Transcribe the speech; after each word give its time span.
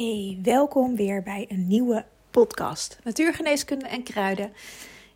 Hey, 0.00 0.38
welkom 0.42 0.96
weer 0.96 1.22
bij 1.22 1.46
een 1.48 1.66
nieuwe 1.66 2.04
podcast. 2.30 2.98
Natuurgeneeskunde 3.04 3.86
en 3.86 4.02
kruiden. 4.02 4.52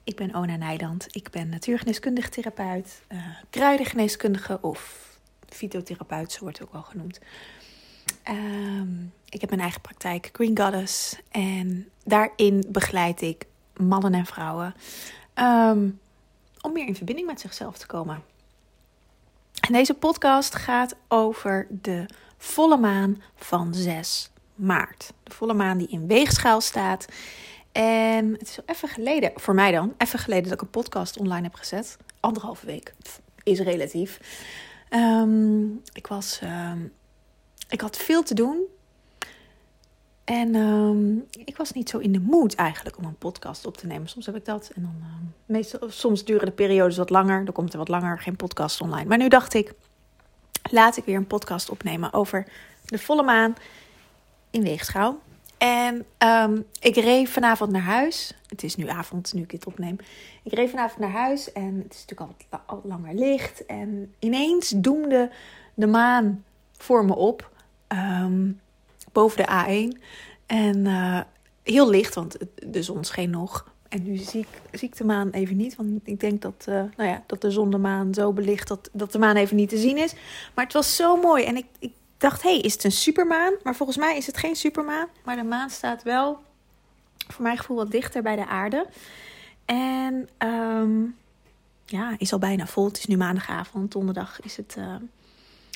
Ik 0.03 0.17
ben 0.17 0.34
Ona 0.34 0.57
Nijland. 0.57 1.07
Ik 1.10 1.30
ben 1.30 1.49
natuurgeneeskundig 1.49 2.29
therapeut, 2.29 3.03
uh, 3.12 3.19
kruidengeneeskundige 3.51 4.59
of 4.61 5.09
fytotherapeut, 5.49 6.33
zo 6.33 6.41
wordt 6.41 6.59
het 6.59 6.69
ook 6.69 6.75
al 6.75 6.83
genoemd. 6.83 7.21
Ehm, 8.23 9.03
ik 9.29 9.41
heb 9.41 9.49
mijn 9.49 9.62
eigen 9.62 9.81
praktijk, 9.81 10.29
Green 10.32 10.59
Goddess. 10.59 11.16
En 11.30 11.89
daarin 12.03 12.64
begeleid 12.69 13.21
ik 13.21 13.46
mannen 13.77 14.14
en 14.14 14.27
vrouwen 14.27 14.75
ehm, 15.35 15.89
om 16.61 16.73
meer 16.73 16.87
in 16.87 16.96
verbinding 16.96 17.27
met 17.27 17.41
zichzelf 17.41 17.79
te 17.79 17.87
komen. 17.87 18.23
En 19.61 19.73
deze 19.73 19.95
podcast 19.95 20.55
gaat 20.55 20.96
over 21.09 21.66
de 21.71 22.07
volle 22.37 22.77
maan 22.77 23.23
van 23.35 23.75
6 23.75 24.32
maart. 24.55 25.12
De 25.23 25.34
volle 25.34 25.55
maan 25.55 25.79
die 25.79 25.89
in 25.89 26.07
weegschaal 26.07 26.61
staat. 26.61 27.07
En 27.72 28.32
het 28.32 28.49
is 28.49 28.58
al 28.58 28.64
even 28.67 28.89
geleden, 28.89 29.32
voor 29.35 29.54
mij 29.54 29.72
dan, 29.72 29.94
even 29.99 30.18
geleden 30.18 30.44
dat 30.44 30.53
ik 30.53 30.61
een 30.61 30.71
podcast 30.71 31.18
online 31.18 31.43
heb 31.43 31.54
gezet. 31.54 31.96
Anderhalve 32.20 32.67
week 32.67 32.94
is 33.42 33.61
relatief. 33.61 34.20
Ehm, 34.89 35.64
ik 35.92 36.06
was, 36.06 36.39
ehm, 36.42 36.78
ik 37.69 37.80
had 37.80 37.97
veel 37.97 38.22
te 38.22 38.34
doen. 38.34 38.62
En 40.25 40.55
ehm, 40.55 41.16
ik 41.44 41.56
was 41.56 41.72
niet 41.72 41.89
zo 41.89 41.98
in 41.98 42.12
de 42.12 42.20
mood 42.20 42.55
eigenlijk 42.55 42.98
om 42.98 43.05
een 43.05 43.19
podcast 43.19 43.66
op 43.66 43.77
te 43.77 43.86
nemen. 43.86 44.08
Soms 44.08 44.27
heb 44.27 44.36
ik 44.36 44.44
dat. 44.44 44.70
En 44.75 44.83
dan, 44.83 45.33
meestal, 45.47 45.91
soms 45.91 46.25
duren 46.25 46.47
de 46.47 46.52
periodes 46.52 46.97
wat 46.97 47.11
langer. 47.11 47.44
Dan 47.44 47.55
komt 47.55 47.72
er 47.72 47.78
wat 47.78 47.89
langer 47.89 48.19
geen 48.19 48.36
podcast 48.36 48.80
online. 48.80 49.08
Maar 49.08 49.19
nu 49.19 49.28
dacht 49.28 49.55
ik, 49.55 49.72
laat 50.70 50.97
ik 50.97 51.05
weer 51.05 51.16
een 51.16 51.27
podcast 51.27 51.70
opnemen 51.70 52.12
over 52.12 52.47
de 52.84 52.98
volle 52.98 53.22
maan 53.22 53.55
in 54.55 54.62
Weegschaal. 54.62 55.19
En 55.58 56.05
um, 56.19 56.64
ik 56.81 56.97
reed 56.97 57.28
vanavond 57.28 57.70
naar 57.70 57.83
huis. 57.83 58.34
Het 58.48 58.62
is 58.62 58.77
nu 58.77 58.88
avond, 58.88 59.33
nu 59.33 59.42
ik 59.42 59.50
dit 59.50 59.66
opneem. 59.66 59.97
Ik 60.42 60.52
reed 60.52 60.70
vanavond 60.70 61.00
naar 61.00 61.10
huis 61.10 61.52
en 61.52 61.80
het 61.83 61.94
is 61.94 62.05
natuurlijk 62.06 62.38
al, 62.66 62.80
langer 62.84 63.14
licht. 63.14 63.66
En 63.66 64.14
ineens 64.19 64.72
doemde 64.77 65.30
de 65.75 65.86
maan 65.86 66.44
voor 66.72 67.05
me 67.05 67.14
op. 67.14 67.50
Um, 67.88 68.60
boven 69.12 69.36
de 69.36 69.92
A1. 69.92 70.00
En 70.47 70.84
uh, 70.84 71.20
heel 71.62 71.91
licht, 71.91 72.14
want 72.14 72.36
de 72.66 72.82
zon 72.82 73.05
scheen 73.05 73.30
nog. 73.30 73.72
En 73.88 74.02
nu 74.02 74.16
zie 74.16 74.41
ik, 74.41 74.78
zie 74.78 74.88
ik 74.88 74.97
de 74.97 75.05
maan 75.05 75.30
even 75.30 75.56
niet. 75.56 75.77
Want 75.77 76.00
ik 76.05 76.20
denk 76.20 76.42
dat, 76.42 76.66
uh, 76.69 76.75
nou 76.75 77.08
ja, 77.10 77.22
dat 77.27 77.41
de 77.41 77.50
zon 77.50 77.70
de 77.70 77.78
maan 77.78 78.14
zo 78.14 78.32
belicht 78.32 78.69
dat, 78.69 78.88
dat 78.92 79.12
de 79.12 79.19
maan 79.19 79.36
even 79.36 79.56
niet 79.56 79.69
te 79.69 79.78
zien 79.78 79.97
is. 79.97 80.14
Maar 80.55 80.64
het 80.64 80.75
was 80.75 80.97
zo 80.97 81.16
mooi. 81.16 81.44
En 81.44 81.56
ik 81.56 81.92
dacht, 82.25 82.42
hé, 82.42 82.50
hey, 82.50 82.61
is 82.61 82.72
het 82.72 82.84
een 82.84 82.92
supermaan? 82.92 83.53
Maar 83.62 83.75
volgens 83.75 83.98
mij 83.98 84.17
is 84.17 84.27
het 84.27 84.36
geen 84.36 84.56
supermaan. 84.56 85.08
Maar 85.25 85.36
de 85.36 85.42
maan 85.42 85.70
staat 85.70 86.03
wel, 86.03 86.42
voor 87.28 87.42
mijn 87.42 87.58
gevoel, 87.58 87.77
wat 87.77 87.91
dichter 87.91 88.22
bij 88.22 88.36
de 88.36 88.47
aarde. 88.47 88.86
En 89.64 90.28
um, 90.39 91.16
ja, 91.84 92.14
is 92.19 92.33
al 92.33 92.39
bijna 92.39 92.66
vol. 92.66 92.84
Het 92.84 92.98
is 92.98 93.06
nu 93.06 93.16
maandagavond. 93.16 93.92
Donderdag 93.92 94.41
is 94.41 94.56
het, 94.56 94.75
uh, 94.78 94.94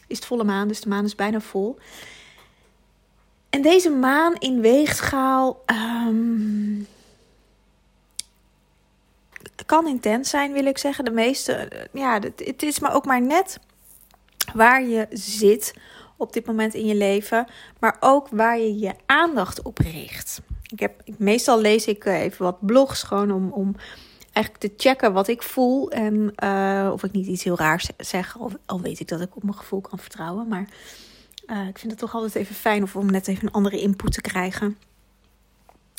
is 0.07 0.17
het 0.17 0.27
volle 0.27 0.45
maan. 0.45 0.69
Dus 0.69 0.81
de 0.81 0.89
maan 0.89 1.05
is 1.05 1.15
bijna 1.15 1.41
vol. 1.41 1.79
En 3.51 3.63
deze 3.63 3.91
maan 3.91 4.35
in 4.35 4.61
weegschaal 4.61 5.65
um, 6.07 6.87
kan 9.67 9.87
intens 9.87 10.31
zijn, 10.31 10.53
wil 10.53 10.67
ik 10.67 10.79
zeggen. 10.79 11.05
De 11.05 11.11
meeste, 11.11 11.89
ja, 11.93 12.21
het 12.37 12.63
is 12.63 12.79
maar 12.79 12.95
ook 12.95 13.05
maar 13.05 13.23
net 13.23 13.59
waar 14.55 14.83
je 14.83 15.07
zit 15.11 15.75
op 16.19 16.33
dit 16.33 16.47
moment 16.47 16.75
in 16.75 16.87
je 16.87 16.95
leven, 16.95 17.47
maar 17.79 17.97
ook 18.01 18.29
waar 18.29 18.59
je 18.59 18.79
je 18.79 18.95
aandacht 19.07 19.63
op 19.63 19.79
richt. 19.79 20.41
Ik 20.71 20.81
heb, 20.81 21.03
meestal 21.17 21.61
lees 21.61 21.87
ik 21.87 22.05
eh, 22.05 22.21
even 22.21 22.45
wat 22.45 22.67
blogs 22.67 23.03
gewoon 23.03 23.31
om, 23.31 23.51
om 23.53 23.77
eigenlijk 24.33 24.67
te 24.67 24.89
checken 24.89 25.13
wat 25.13 25.29
ik 25.29 25.43
voel 25.43 25.91
en 25.91 26.33
uh, 26.45 26.91
of 26.93 27.05
ik 27.05 27.13
niet 27.13 27.27
iets 27.27 27.45
heel 27.45 27.57
raars 27.57 27.89
zeg, 27.97 28.39
al, 28.39 28.51
al 28.67 28.81
weet 28.81 29.01
ik 29.01 29.09
dat 29.09 29.21
ik 29.21 29.37
op 29.37 29.43
mijn 29.43 29.57
gevoel 29.57 29.81
kan 29.81 29.99
vertrouwen, 29.99 30.49
maar 30.49 30.69
uh, 31.47 31.69
ik 31.69 31.79
vind 31.79 31.91
het 31.91 32.01
toch 32.01 32.15
altijd 32.15 32.35
even 32.35 32.55
fijn 32.55 32.83
of 32.83 32.97
om 32.97 33.11
net 33.11 33.29
even 33.29 33.47
een 33.47 33.53
andere 33.53 33.81
input 33.81 34.13
te 34.13 34.21
krijgen. 34.21 34.77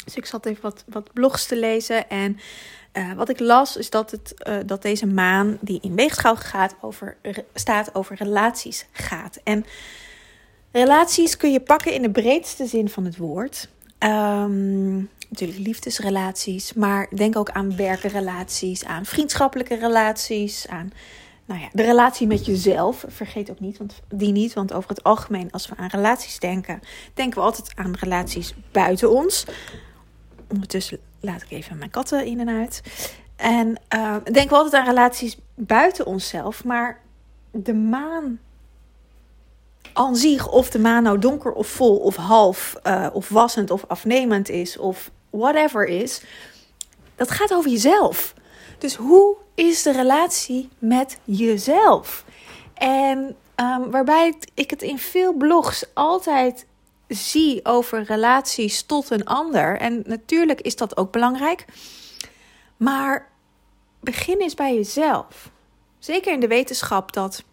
Dus 0.06 0.16
ik 0.16 0.26
zat 0.26 0.46
even 0.46 0.62
wat, 0.62 0.84
wat 0.88 1.14
blogs 1.14 1.46
te 1.46 1.58
lezen. 1.58 2.10
En 2.10 2.40
wat 3.16 3.30
ik 3.30 3.40
las 3.40 3.78
is 3.78 3.90
dat, 3.90 4.12
het, 4.12 4.34
dat 4.66 4.82
deze 4.82 5.08
maan, 5.08 5.58
die 5.62 5.80
in 5.82 5.96
weegschaal 5.96 6.36
gaat, 6.36 6.76
over, 6.82 7.18
staat 7.54 7.96
over 7.96 8.16
relaties 8.16 8.86
gaat. 8.92 9.40
En 9.44 9.66
Relaties 10.72 11.38
kun 11.38 11.52
je 11.52 11.60
pakken 11.60 11.94
in 11.94 12.02
de 12.02 12.12
breedste 12.12 12.66
zin 12.66 12.90
van 12.90 13.06
het 13.06 13.18
woord. 13.18 13.70
Um, 14.00 15.10
natuurlijk 15.30 15.60
liefdesrelaties, 15.60 16.74
maar 16.74 17.08
denk 17.16 17.36
ook 17.36 17.50
aan 17.50 17.76
werkenrelaties, 17.76 18.86
aan 18.86 19.06
vriendschappelijke 19.06 19.76
relaties, 19.76 20.68
aan 20.68 20.92
nou 21.46 21.62
ja, 21.62 21.70
de 21.72 21.84
relatie 21.84 22.28
met 22.28 22.46
jezelf. 22.46 23.06
Vergeet 23.08 23.52
ook 23.52 23.60
niet, 23.60 23.78
want 23.78 24.02
die 24.08 24.32
niet, 24.32 24.54
want 24.54 24.74
over 24.74 24.90
het 24.90 25.04
algemeen, 25.04 25.52
als 25.52 25.68
we 25.68 25.76
aan 25.78 25.88
relaties 25.88 26.40
denken, 26.40 26.80
denken 27.14 27.40
we 27.40 27.46
altijd 27.46 27.72
aan 27.76 27.96
relaties 28.00 28.54
buiten 28.72 29.12
ons. 29.12 29.46
Ondertussen 30.48 31.00
laat 31.20 31.42
ik 31.42 31.52
even 31.52 31.78
mijn 31.78 31.90
katten 31.90 32.26
in 32.26 32.40
en 32.40 32.50
uit. 32.50 32.82
En 33.36 33.68
uh, 33.96 34.16
denken 34.24 34.50
we 34.50 34.56
altijd 34.56 34.74
aan 34.74 34.90
relaties 34.90 35.38
buiten 35.56 36.06
onszelf, 36.06 36.64
maar 36.64 37.02
de 37.52 37.74
maan 37.74 38.40
aan 40.00 40.16
zich, 40.16 40.48
of 40.48 40.70
de 40.70 40.80
maan 40.80 41.04
nou 41.04 41.20
donker 41.20 41.52
of 41.52 41.68
vol 41.68 41.98
of 41.98 42.16
half 42.16 42.76
uh, 42.84 43.08
of 43.14 43.30
wassend 43.30 43.72
of 43.72 43.86
afnemend 43.88 44.50
is 44.50 44.78
of 44.78 45.12
whatever 45.30 45.86
is, 45.86 46.22
dat 47.16 47.32
gaat 47.32 47.54
over 47.54 47.72
jezelf. 47.72 48.34
Dus 48.78 48.96
hoe 48.96 49.36
is 49.56 49.84
de 49.84 49.92
relatie 49.92 50.70
met 50.78 51.20
jezelf? 51.24 52.26
En 52.74 53.36
um, 53.56 53.92
waarbij 53.92 54.38
ik 54.54 54.70
het 54.70 54.82
in 54.82 55.00
veel 55.00 55.34
blogs 55.34 55.86
altijd 55.94 56.66
zie 57.08 57.66
over 57.66 58.04
relaties 58.04 58.84
tot 58.84 59.10
een 59.10 59.26
ander. 59.26 59.78
En 59.78 60.04
natuurlijk 60.06 60.62
is 60.62 60.76
dat 60.76 60.98
ook 60.98 61.12
belangrijk. 61.12 61.66
Maar 62.78 63.30
begin 64.00 64.40
eens 64.40 64.56
bij 64.56 64.76
jezelf. 64.76 65.52
Zeker 65.98 66.34
in 66.34 66.40
de 66.40 66.48
wetenschap 66.48 67.14
dat 67.14 67.44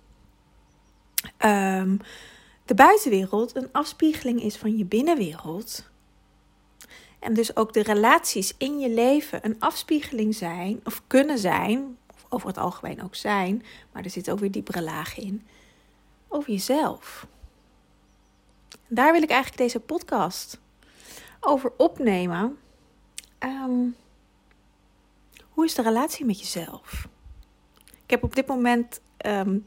um, 1.45 2.01
de 2.67 2.75
buitenwereld 2.75 3.57
een 3.57 3.69
afspiegeling 3.73 4.43
is 4.43 4.57
van 4.57 4.77
je 4.77 4.85
binnenwereld. 4.85 5.85
En 7.19 7.35
dus 7.35 7.57
ook 7.57 7.73
de 7.73 7.83
relaties 7.83 8.55
in 8.59 8.79
je 8.79 8.91
leven 8.91 9.45
een 9.45 9.57
afspiegeling 9.59 10.35
zijn, 10.35 10.81
of 10.85 11.03
kunnen 11.07 11.39
zijn, 11.39 11.99
of 12.15 12.27
over 12.29 12.49
het 12.49 12.59
algemeen 12.59 13.03
ook 13.03 13.15
zijn, 13.15 13.65
maar 13.93 14.05
er 14.05 14.11
zit 14.11 14.31
ook 14.31 14.39
weer 14.39 14.51
diepere 14.51 14.83
lagen 14.83 15.23
in, 15.23 15.47
over 16.29 16.51
jezelf. 16.51 17.27
daar 18.89 19.13
wil 19.13 19.23
ik 19.23 19.31
eigenlijk 19.31 19.63
deze 19.63 19.81
podcast 19.81 20.61
over 21.41 21.73
opnemen. 21.77 22.59
Um, 23.39 23.97
hoe 25.49 25.65
is 25.65 25.75
de 25.75 25.83
relatie 25.83 26.25
met 26.25 26.39
jezelf? 26.39 27.09
Ik 27.85 28.11
heb 28.11 28.23
op 28.23 28.35
dit 28.35 28.47
moment 28.47 29.01
um, 29.27 29.67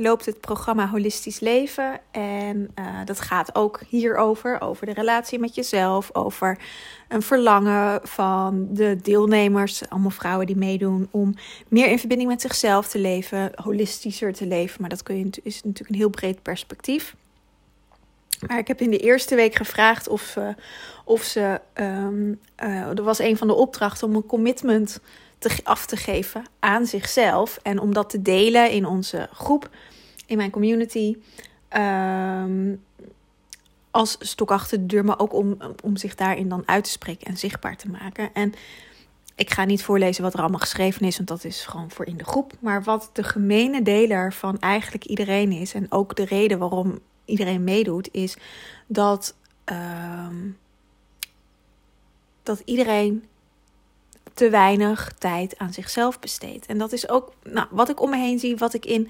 loopt 0.00 0.26
het 0.26 0.40
programma 0.40 0.88
Holistisch 0.88 1.40
Leven. 1.40 2.00
En 2.10 2.70
uh, 2.78 2.86
dat 3.04 3.20
gaat 3.20 3.54
ook 3.54 3.80
hierover, 3.88 4.60
over 4.60 4.86
de 4.86 4.92
relatie 4.92 5.38
met 5.38 5.54
jezelf, 5.54 6.14
over 6.14 6.58
een 7.08 7.22
verlangen 7.22 8.00
van 8.02 8.66
de 8.70 8.96
deelnemers, 9.02 9.88
allemaal 9.88 10.10
vrouwen 10.10 10.46
die 10.46 10.56
meedoen, 10.56 11.08
om 11.10 11.34
meer 11.68 11.86
in 11.86 11.98
verbinding 11.98 12.30
met 12.30 12.40
zichzelf 12.40 12.88
te 12.88 12.98
leven, 12.98 13.52
holistischer 13.54 14.32
te 14.32 14.46
leven. 14.46 14.80
Maar 14.80 14.90
dat 14.90 15.02
kun 15.02 15.18
je, 15.18 15.30
is 15.42 15.62
natuurlijk 15.62 15.90
een 15.90 15.96
heel 15.96 16.10
breed 16.10 16.42
perspectief. 16.42 17.14
Maar 18.46 18.58
ik 18.58 18.68
heb 18.68 18.80
in 18.80 18.90
de 18.90 18.98
eerste 18.98 19.34
week 19.34 19.54
gevraagd 19.54 20.08
of 20.08 20.36
of 21.04 21.22
ze 21.22 21.60
um, 21.74 22.40
uh, 22.62 22.98
er 22.98 23.02
was 23.02 23.18
een 23.18 23.36
van 23.36 23.46
de 23.46 23.54
opdrachten 23.54 24.08
om 24.08 24.14
een 24.14 24.26
commitment 24.26 25.00
te, 25.38 25.50
af 25.62 25.86
te 25.86 25.96
geven 25.96 26.44
aan 26.58 26.86
zichzelf 26.86 27.58
en 27.62 27.78
om 27.78 27.94
dat 27.94 28.10
te 28.10 28.22
delen 28.22 28.70
in 28.70 28.86
onze 28.86 29.28
groep 29.32 29.68
in 30.30 30.36
mijn 30.36 30.50
community. 30.50 31.16
Um, 31.76 32.82
als 33.90 34.16
stok 34.18 34.50
achter 34.50 34.78
de 34.78 34.86
deur, 34.86 35.04
maar 35.04 35.18
ook 35.18 35.32
om, 35.32 35.56
om 35.82 35.96
zich 35.96 36.14
daarin 36.14 36.48
dan 36.48 36.62
uit 36.66 36.84
te 36.84 36.90
spreken 36.90 37.26
en 37.26 37.36
zichtbaar 37.36 37.76
te 37.76 37.88
maken. 37.88 38.30
En 38.34 38.52
ik 39.34 39.50
ga 39.50 39.64
niet 39.64 39.84
voorlezen 39.84 40.22
wat 40.22 40.34
er 40.34 40.40
allemaal 40.40 40.58
geschreven 40.58 41.06
is, 41.06 41.16
want 41.16 41.28
dat 41.28 41.44
is 41.44 41.66
gewoon 41.66 41.90
voor 41.90 42.06
in 42.06 42.16
de 42.16 42.24
groep. 42.24 42.52
Maar 42.60 42.82
wat 42.82 43.10
de 43.12 43.22
gemene 43.22 43.82
deler 43.82 44.32
van 44.32 44.58
eigenlijk 44.58 45.04
iedereen 45.04 45.52
is, 45.52 45.74
en 45.74 45.86
ook 45.88 46.16
de 46.16 46.24
reden 46.24 46.58
waarom 46.58 46.98
iedereen 47.24 47.64
meedoet, 47.64 48.08
is 48.12 48.36
dat, 48.86 49.34
um, 49.64 50.58
dat 52.42 52.62
iedereen 52.64 53.24
te 54.34 54.50
weinig 54.50 55.12
tijd 55.18 55.58
aan 55.58 55.72
zichzelf 55.72 56.18
besteedt. 56.18 56.66
En 56.66 56.78
dat 56.78 56.92
is 56.92 57.08
ook 57.08 57.32
nou, 57.42 57.66
wat 57.70 57.88
ik 57.88 58.00
om 58.00 58.10
me 58.10 58.16
heen 58.16 58.38
zie, 58.38 58.56
wat 58.56 58.74
ik 58.74 58.86
in 58.86 59.08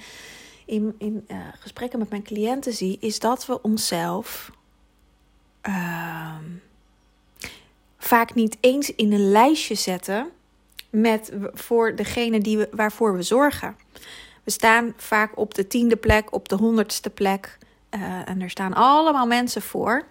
in, 0.70 0.94
in 0.98 1.24
uh, 1.28 1.36
gesprekken 1.58 1.98
met 1.98 2.10
mijn 2.10 2.22
cliënten 2.22 2.72
zie, 2.72 2.98
is 3.00 3.18
dat 3.18 3.46
we 3.46 3.62
onszelf 3.62 4.50
uh, 5.68 6.36
vaak 7.98 8.34
niet 8.34 8.56
eens 8.60 8.94
in 8.94 9.12
een 9.12 9.30
lijstje 9.30 9.74
zetten 9.74 10.30
met 10.90 11.32
voor 11.52 11.96
degene 11.96 12.40
die 12.40 12.58
we, 12.58 12.68
waarvoor 12.72 13.16
we 13.16 13.22
zorgen. 13.22 13.76
We 14.44 14.50
staan 14.50 14.92
vaak 14.96 15.38
op 15.38 15.54
de 15.54 15.66
tiende 15.66 15.96
plek, 15.96 16.32
op 16.32 16.48
de 16.48 16.56
honderdste 16.56 17.10
plek. 17.10 17.58
Uh, 17.90 18.28
en 18.28 18.40
er 18.40 18.50
staan 18.50 18.74
allemaal 18.74 19.26
mensen 19.26 19.62
voor. 19.62 20.06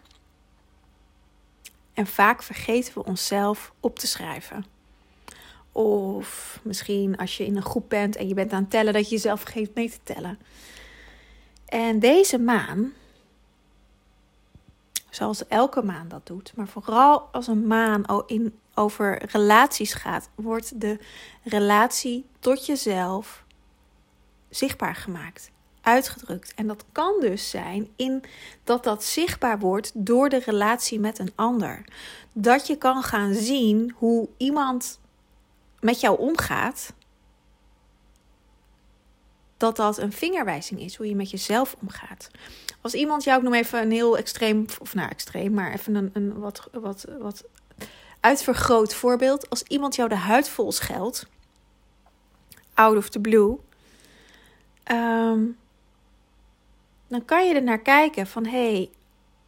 En 1.94 2.08
vaak 2.08 2.44
vergeten 2.44 2.94
we 2.94 3.04
onszelf 3.04 3.74
op 3.80 4.00
te 4.00 4.08
schrijven. 4.08 4.66
Of 5.80 6.60
misschien 6.64 7.18
als 7.18 7.38
je 7.38 7.46
in 7.46 7.56
een 7.56 7.62
groep 7.62 7.90
bent 7.90 8.16
en 8.16 8.28
je 8.28 8.34
bent 8.34 8.52
aan 8.52 8.62
het 8.62 8.70
tellen, 8.70 8.94
dat 8.94 9.10
je 9.10 9.16
jezelf 9.16 9.40
vergeet 9.40 9.76
mee 9.76 9.90
te 9.90 10.00
tellen. 10.04 10.40
En 11.66 12.00
deze 12.00 12.40
maan, 12.40 12.94
zoals 15.10 15.48
elke 15.48 15.82
maan 15.82 16.08
dat 16.08 16.28
doet, 16.28 16.54
maar 16.56 16.68
vooral 16.68 17.20
als 17.32 17.48
een 17.48 17.68
maan 17.68 18.04
in, 18.26 18.60
over 18.74 19.26
relaties 19.32 19.94
gaat, 19.94 20.30
wordt 20.36 20.82
de 20.82 21.00
relatie 21.44 22.26
tot 22.40 22.66
jezelf 22.66 23.44
zichtbaar 24.50 24.96
gemaakt, 24.96 25.52
uitgedrukt. 25.82 26.54
En 26.54 26.68
dat 26.68 26.86
kan 26.92 27.14
dus 27.20 27.50
zijn 27.50 27.88
in 27.96 28.24
dat 28.64 28.84
dat 28.84 29.04
zichtbaar 29.04 29.60
wordt 29.60 29.92
door 29.94 30.30
de 30.30 30.40
relatie 30.40 31.00
met 31.00 31.20
een 31.20 31.34
ander. 31.36 31.84
Dat 32.34 32.68
je 32.68 32.78
kan 32.78 33.04
gaan 33.04 33.34
zien 33.34 33.94
hoe 33.98 34.30
iemand 34.38 35.00
met 35.82 36.00
jou 36.00 36.20
omgaat. 36.20 36.94
Dat 39.58 39.76
dat 39.76 39.98
een 39.98 40.12
vingerwijzing 40.12 40.80
is 40.80 40.96
hoe 40.96 41.08
je 41.08 41.16
met 41.16 41.30
jezelf 41.30 41.76
omgaat. 41.82 42.30
Als 42.82 42.94
iemand 42.94 43.24
jou, 43.24 43.38
ik 43.38 43.44
noem 43.44 43.54
even 43.54 43.82
een 43.82 43.92
heel 43.92 44.18
extreem, 44.18 44.66
of 44.80 44.94
nou 44.94 45.10
extreem, 45.10 45.54
maar 45.54 45.74
even 45.74 45.96
een, 45.96 46.10
een 46.14 46.40
wat, 46.40 46.70
wat, 46.72 47.06
wat 47.20 47.44
uitvergroot 48.20 48.94
voorbeeld. 48.94 49.50
Als 49.50 49.64
iemand 49.64 49.96
jou 49.96 50.10
de 50.10 50.16
huid 50.16 50.50
vol 50.50 50.72
scheldt, 50.72 51.28
out 52.74 52.98
of 52.98 53.10
the 53.10 53.20
blue, 53.20 53.60
Ehm, 54.90 55.46
dan 57.08 57.26
kan 57.26 57.48
je 57.48 57.56
er 57.56 57.64
naar 57.64 57.82
kijken 57.82 58.28
van 58.28 58.46
hé, 58.46 58.72
hey, 58.72 58.90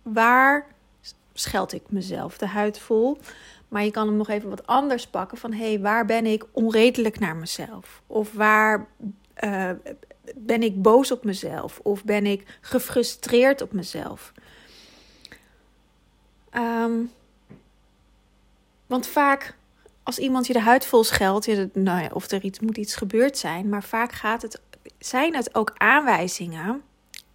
waar 0.01 0.67
scheld 1.33 1.73
ik 1.73 1.81
mezelf 1.89 2.37
de 2.37 2.47
huid 2.47 2.79
vol? 2.79 3.17
Maar 3.71 3.83
je 3.83 3.91
kan 3.91 4.07
hem 4.07 4.17
nog 4.17 4.29
even 4.29 4.49
wat 4.49 4.67
anders 4.67 5.07
pakken 5.07 5.37
van 5.37 5.53
hé, 5.53 5.67
hey, 5.67 5.79
waar 5.79 6.05
ben 6.05 6.25
ik 6.25 6.45
onredelijk 6.51 7.19
naar 7.19 7.35
mezelf? 7.35 8.01
Of 8.07 8.33
waar 8.33 8.87
uh, 9.43 9.69
ben 10.35 10.63
ik 10.63 10.81
boos 10.81 11.11
op 11.11 11.23
mezelf? 11.23 11.79
Of 11.83 12.03
ben 12.03 12.25
ik 12.25 12.57
gefrustreerd 12.61 13.61
op 13.61 13.71
mezelf? 13.71 14.31
Um, 16.53 17.11
want 18.87 19.07
vaak 19.07 19.55
als 20.03 20.19
iemand 20.19 20.47
je 20.47 20.53
de 20.53 20.59
huid 20.59 20.85
vol 20.85 21.03
scheldt, 21.03 21.47
nou 21.73 22.01
ja, 22.01 22.09
of 22.13 22.31
er 22.31 22.43
iets, 22.43 22.59
moet 22.59 22.77
iets 22.77 22.95
gebeurd 22.95 23.37
zijn, 23.37 23.69
maar 23.69 23.83
vaak 23.83 24.11
gaat 24.11 24.41
het 24.41 24.61
zijn 24.99 25.35
het 25.35 25.55
ook 25.55 25.73
aanwijzingen. 25.77 26.83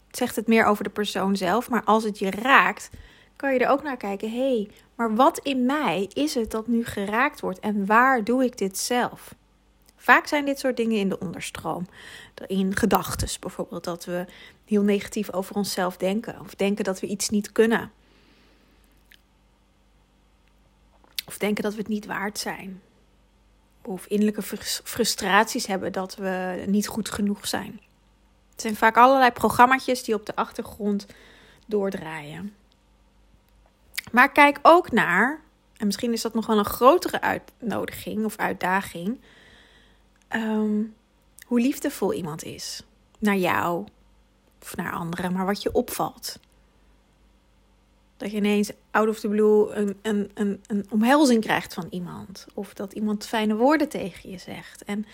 Het 0.07 0.17
zegt 0.17 0.37
het 0.37 0.47
meer 0.47 0.65
over 0.65 0.85
de 0.85 0.91
persoon 0.91 1.37
zelf, 1.37 1.71
maar 1.71 1.85
als 1.85 2.05
het 2.05 2.19
je 2.19 2.31
raakt, 2.31 2.91
kan 3.37 3.53
je 3.53 3.59
er 3.59 3.71
ook 3.71 3.83
naar 3.83 3.97
kijken. 3.97 4.31
Hé, 4.31 4.37
hey, 4.37 4.71
maar 4.95 5.15
wat 5.15 5.39
in 5.39 5.67
mij 5.67 6.09
is 6.13 6.35
het 6.35 6.51
dat 6.51 6.67
nu 6.67 6.85
geraakt 6.85 7.41
wordt 7.41 7.61
en 7.61 7.87
waar 7.87 8.25
doe 8.25 8.45
ik 8.45 8.59
dit 8.59 8.79
zelf? 8.79 9.35
Vaak 9.97 10.27
zijn 10.27 10.45
dit 10.45 10.59
soort 10.59 10.77
dingen 10.77 10.99
in 10.99 11.09
de 11.09 11.19
onderstroom. 11.19 11.87
In 12.47 12.77
gedachten 12.77 13.29
bijvoorbeeld, 13.41 13.85
dat 13.85 14.05
we 14.05 14.27
heel 14.65 14.83
negatief 14.83 15.33
over 15.33 15.55
onszelf 15.55 15.97
denken. 15.97 16.41
Of 16.41 16.55
denken 16.55 16.85
dat 16.85 17.01
we 17.01 17.07
iets 17.07 17.29
niet 17.29 17.53
kunnen. 17.53 17.93
Of 21.27 21.39
denken 21.39 21.63
dat 21.63 21.73
we 21.73 21.79
het 21.79 21.89
niet 21.89 22.07
waard 22.07 22.39
zijn 22.39 22.81
of 23.87 24.07
innerlijke 24.07 24.43
frustraties 24.85 25.67
hebben 25.67 25.93
dat 25.93 26.17
we 26.17 26.65
niet 26.67 26.89
goed 26.89 27.11
genoeg 27.11 27.47
zijn. 27.47 27.81
Het 28.51 28.61
zijn 28.61 28.77
vaak 28.77 28.97
allerlei 28.97 29.31
programma's 29.31 29.85
die 29.85 30.15
op 30.15 30.27
de 30.27 30.37
achtergrond 30.37 31.07
doordraaien. 31.67 32.55
Maar 34.13 34.33
kijk 34.33 34.59
ook 34.63 34.93
naar, 34.93 35.41
en 35.77 35.87
misschien 35.87 36.13
is 36.13 36.23
dat 36.23 36.35
nog 36.35 36.47
wel 36.47 36.59
een 36.59 36.65
grotere 36.65 37.21
uitnodiging 37.21 38.25
of 38.25 38.37
uitdaging, 38.37 39.21
ehm, 40.29 40.83
hoe 41.47 41.61
liefdevol 41.61 42.13
iemand 42.13 42.45
is 42.45 42.83
naar 43.19 43.37
jou 43.37 43.87
of 44.63 44.77
naar 44.77 44.93
anderen, 44.93 45.33
maar 45.33 45.47
wat 45.47 45.63
je 45.63 45.73
opvalt. 45.73 46.39
Dat 48.17 48.31
je 48.31 48.37
ineens 48.37 48.71
out 48.91 49.09
of 49.09 49.21
the 49.21 49.29
blue 49.29 49.73
een, 49.75 49.99
een, 50.03 50.31
een, 50.35 50.63
een 50.67 50.87
omhelzing 50.91 51.41
krijgt 51.41 51.75
van 51.75 51.87
iemand. 51.91 52.47
Of 52.55 52.75
dat 52.75 52.93
iemand 52.93 53.27
fijne 53.27 53.55
woorden 53.55 53.89
tegen 53.89 54.31
je 54.31 54.39
zegt. 54.39 54.85
En 54.85 55.07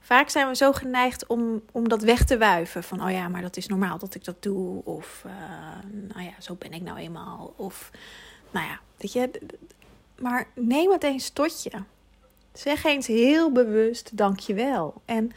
vaak 0.00 0.28
zijn 0.28 0.48
we 0.48 0.56
zo 0.56 0.72
geneigd 0.72 1.26
om, 1.26 1.62
om 1.72 1.88
dat 1.88 2.02
weg 2.02 2.24
te 2.24 2.38
wuiven. 2.38 2.82
Van, 2.82 3.04
oh 3.04 3.10
ja, 3.10 3.28
maar 3.28 3.42
dat 3.42 3.56
is 3.56 3.66
normaal 3.66 3.98
dat 3.98 4.14
ik 4.14 4.24
dat 4.24 4.42
doe. 4.42 4.84
Of, 4.84 5.22
uh, 5.26 5.32
nou 6.08 6.22
ja, 6.22 6.32
zo 6.38 6.54
ben 6.54 6.72
ik 6.72 6.82
nou 6.82 6.98
eenmaal. 6.98 7.54
Of, 7.56 7.90
nou 8.52 8.66
ja, 8.66 8.80
weet 8.96 9.12
je. 9.12 9.30
Maar 10.18 10.48
neem 10.54 10.90
het 10.90 11.02
eens 11.02 11.30
tot 11.30 11.62
je. 11.62 11.70
Zeg 12.52 12.84
eens 12.84 13.06
heel 13.06 13.52
bewust 13.52 14.16
dankjewel. 14.16 15.02
En 15.04 15.32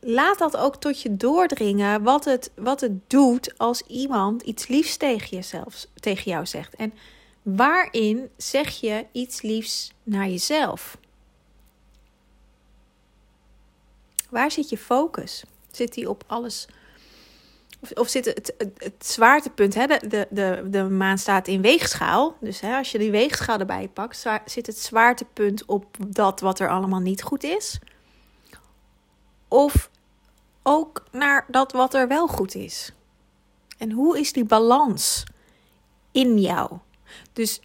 laat 0.00 0.38
dat 0.38 0.56
ook 0.56 0.76
tot 0.76 1.02
je 1.02 1.16
doordringen 1.16 2.02
wat 2.02 2.24
het, 2.24 2.50
wat 2.54 2.80
het 2.80 3.10
doet 3.10 3.58
als 3.58 3.80
iemand 3.80 4.42
iets 4.42 4.66
liefs 4.66 4.96
tegen, 4.96 5.36
jezelf, 5.36 5.86
tegen 5.94 6.30
jou 6.30 6.46
zegt. 6.46 6.74
En 6.74 6.92
waarin 7.42 8.30
zeg 8.36 8.80
je 8.80 9.06
iets 9.12 9.42
liefs 9.42 9.92
naar 10.02 10.28
jezelf? 10.28 10.98
Waar 14.30 14.50
zit 14.50 14.68
je 14.68 14.78
focus? 14.78 15.44
Zit 15.70 15.94
die 15.94 16.08
op 16.08 16.24
alles? 16.26 16.66
Of, 17.94 18.08
zit 18.08 18.24
het, 18.24 18.54
het, 18.76 19.06
zwaartepunt, 19.06 19.74
hè? 19.74 19.86
De, 19.86 20.26
de, 20.30 20.66
de, 20.66 20.82
maan 20.82 21.18
staat 21.18 21.48
in 21.48 21.62
weegschaal. 21.62 22.36
Dus 22.40 22.60
hè, 22.60 22.76
als 22.76 22.92
je 22.92 22.98
die 22.98 23.10
weegschaal 23.10 23.58
erbij 23.58 23.88
pakt, 23.88 24.26
zit 24.44 24.66
het 24.66 24.78
zwaartepunt 24.78 25.64
op 25.64 25.96
dat 26.08 26.40
wat 26.40 26.58
er 26.60 26.68
allemaal 26.68 27.00
niet 27.00 27.22
goed 27.22 27.42
is? 27.42 27.78
Of 29.48 29.90
ook 30.62 31.04
naar 31.10 31.44
dat 31.48 31.72
wat 31.72 31.94
er 31.94 32.08
wel 32.08 32.28
goed 32.28 32.54
is. 32.54 32.92
En 33.78 33.90
hoe 33.90 34.18
is 34.18 34.32
die 34.32 34.44
balans 34.44 35.24
in 36.12 36.38
jou? 36.38 36.78
Dus 37.32 37.60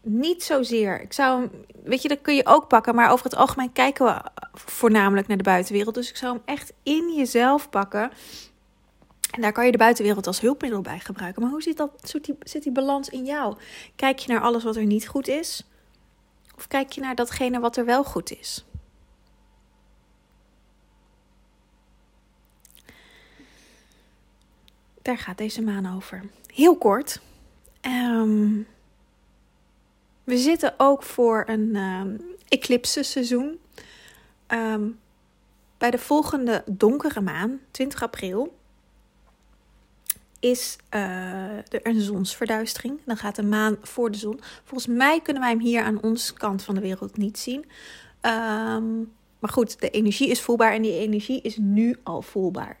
niet 0.00 0.42
zozeer. 0.42 1.00
Ik 1.00 1.12
zou 1.12 1.50
weet 1.84 2.02
je, 2.02 2.08
dat 2.08 2.20
kun 2.20 2.34
je 2.34 2.46
ook 2.46 2.68
pakken, 2.68 2.94
maar 2.94 3.10
over 3.10 3.24
het 3.24 3.36
algemeen 3.36 3.72
kijken 3.72 4.06
we 4.06 4.22
voornamelijk 4.52 5.26
naar 5.26 5.36
de 5.36 5.42
buitenwereld. 5.42 5.94
Dus 5.94 6.10
ik 6.10 6.16
zou 6.16 6.32
hem 6.32 6.42
echt 6.44 6.72
in 6.82 7.14
jezelf 7.16 7.70
pakken. 7.70 8.10
En 9.34 9.40
daar 9.40 9.52
kan 9.52 9.66
je 9.66 9.72
de 9.72 9.78
buitenwereld 9.78 10.26
als 10.26 10.40
hulpmiddel 10.40 10.80
bij 10.80 10.98
gebruiken. 10.98 11.42
Maar 11.42 11.50
hoe 11.50 11.62
zit, 11.62 11.76
dat, 11.76 11.90
zit, 12.02 12.24
die, 12.24 12.36
zit 12.40 12.62
die 12.62 12.72
balans 12.72 13.08
in 13.08 13.24
jou? 13.24 13.56
Kijk 13.96 14.18
je 14.18 14.32
naar 14.32 14.40
alles 14.40 14.64
wat 14.64 14.76
er 14.76 14.84
niet 14.84 15.08
goed 15.08 15.28
is? 15.28 15.68
Of 16.56 16.68
kijk 16.68 16.92
je 16.92 17.00
naar 17.00 17.14
datgene 17.14 17.60
wat 17.60 17.76
er 17.76 17.84
wel 17.84 18.04
goed 18.04 18.32
is? 18.38 18.64
Daar 25.02 25.18
gaat 25.18 25.38
deze 25.38 25.62
maan 25.62 25.96
over. 25.96 26.22
Heel 26.46 26.76
kort. 26.76 27.20
Ehm, 27.80 28.62
we 30.24 30.38
zitten 30.38 30.74
ook 30.76 31.02
voor 31.02 31.44
een 31.46 31.76
um, 31.76 32.20
eclipse 32.48 33.02
seizoen. 33.02 33.60
Ehm, 34.46 34.88
bij 35.78 35.90
de 35.90 35.98
volgende 35.98 36.62
donkere 36.66 37.20
maan, 37.20 37.60
20 37.70 38.02
april, 38.02 38.54
is 40.44 40.76
er 40.88 41.80
een 41.82 42.00
zonsverduistering. 42.00 43.00
Dan 43.04 43.16
gaat 43.16 43.36
de 43.36 43.42
maan 43.42 43.76
voor 43.82 44.10
de 44.10 44.18
zon. 44.18 44.40
Volgens 44.64 44.96
mij 44.96 45.20
kunnen 45.20 45.42
wij 45.42 45.50
hem 45.50 45.60
hier 45.60 45.82
aan 45.82 46.02
onze 46.02 46.34
kant 46.34 46.62
van 46.62 46.74
de 46.74 46.80
wereld 46.80 47.16
niet 47.16 47.38
zien. 47.38 47.64
maar 49.38 49.50
goed, 49.52 49.80
de 49.80 49.90
energie 49.90 50.28
is 50.28 50.40
voelbaar 50.40 50.72
en 50.72 50.82
die 50.82 50.98
energie 50.98 51.40
is 51.42 51.56
nu 51.56 51.96
al 52.02 52.22
voelbaar. 52.22 52.76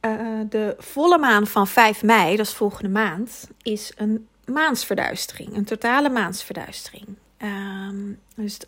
Eh, 0.00 0.40
de 0.48 0.74
volle 0.78 1.18
maan 1.18 1.46
van 1.46 1.66
5 1.66 2.02
mei, 2.02 2.36
dat 2.36 2.46
is 2.46 2.54
volgende 2.54 2.88
maand, 2.90 3.50
is 3.62 3.92
een 3.96 4.26
maansverduistering. 4.44 5.56
Een 5.56 5.64
totale 5.64 6.08
maansverduistering. 6.08 7.06
Uh, 7.38 7.88
dus, 8.34 8.58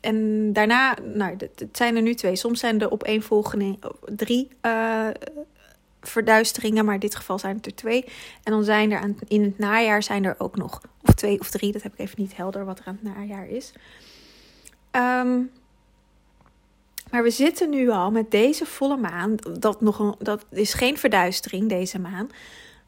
en 0.00 0.52
daarna, 0.52 0.96
nou, 1.14 1.36
het 1.38 1.68
zijn 1.72 1.96
er 1.96 2.02
nu 2.02 2.14
twee. 2.14 2.36
Soms 2.36 2.60
zijn 2.60 2.80
er 2.80 2.90
op 2.90 3.02
één 3.02 3.22
volgende 3.22 3.78
drie 4.06 4.48
uh, 4.62 5.08
verduisteringen, 6.00 6.84
maar 6.84 6.94
in 6.94 7.00
dit 7.00 7.14
geval 7.14 7.38
zijn 7.38 7.56
het 7.56 7.66
er 7.66 7.74
twee. 7.74 8.04
En 8.42 8.52
dan 8.52 8.64
zijn 8.64 8.90
er 8.90 8.98
aan, 8.98 9.16
in 9.28 9.42
het 9.42 9.58
najaar 9.58 10.02
zijn 10.02 10.24
er 10.24 10.34
ook 10.38 10.56
nog, 10.56 10.80
of 11.02 11.14
twee 11.14 11.40
of 11.40 11.50
drie, 11.50 11.72
dat 11.72 11.82
heb 11.82 11.92
ik 11.92 11.98
even 11.98 12.20
niet 12.20 12.36
helder 12.36 12.64
wat 12.64 12.78
er 12.78 12.84
aan 12.86 12.98
het 13.02 13.16
najaar 13.16 13.48
is. 13.48 13.72
Um, 14.92 15.50
maar 17.10 17.22
we 17.22 17.30
zitten 17.30 17.70
nu 17.70 17.90
al 17.90 18.10
met 18.10 18.30
deze 18.30 18.66
volle 18.66 18.96
maan. 18.96 19.36
Dat, 19.58 19.80
nog 19.80 19.98
een, 19.98 20.14
dat 20.18 20.44
is 20.50 20.74
geen 20.74 20.98
verduistering, 20.98 21.68
deze 21.68 21.98
maan. 21.98 22.28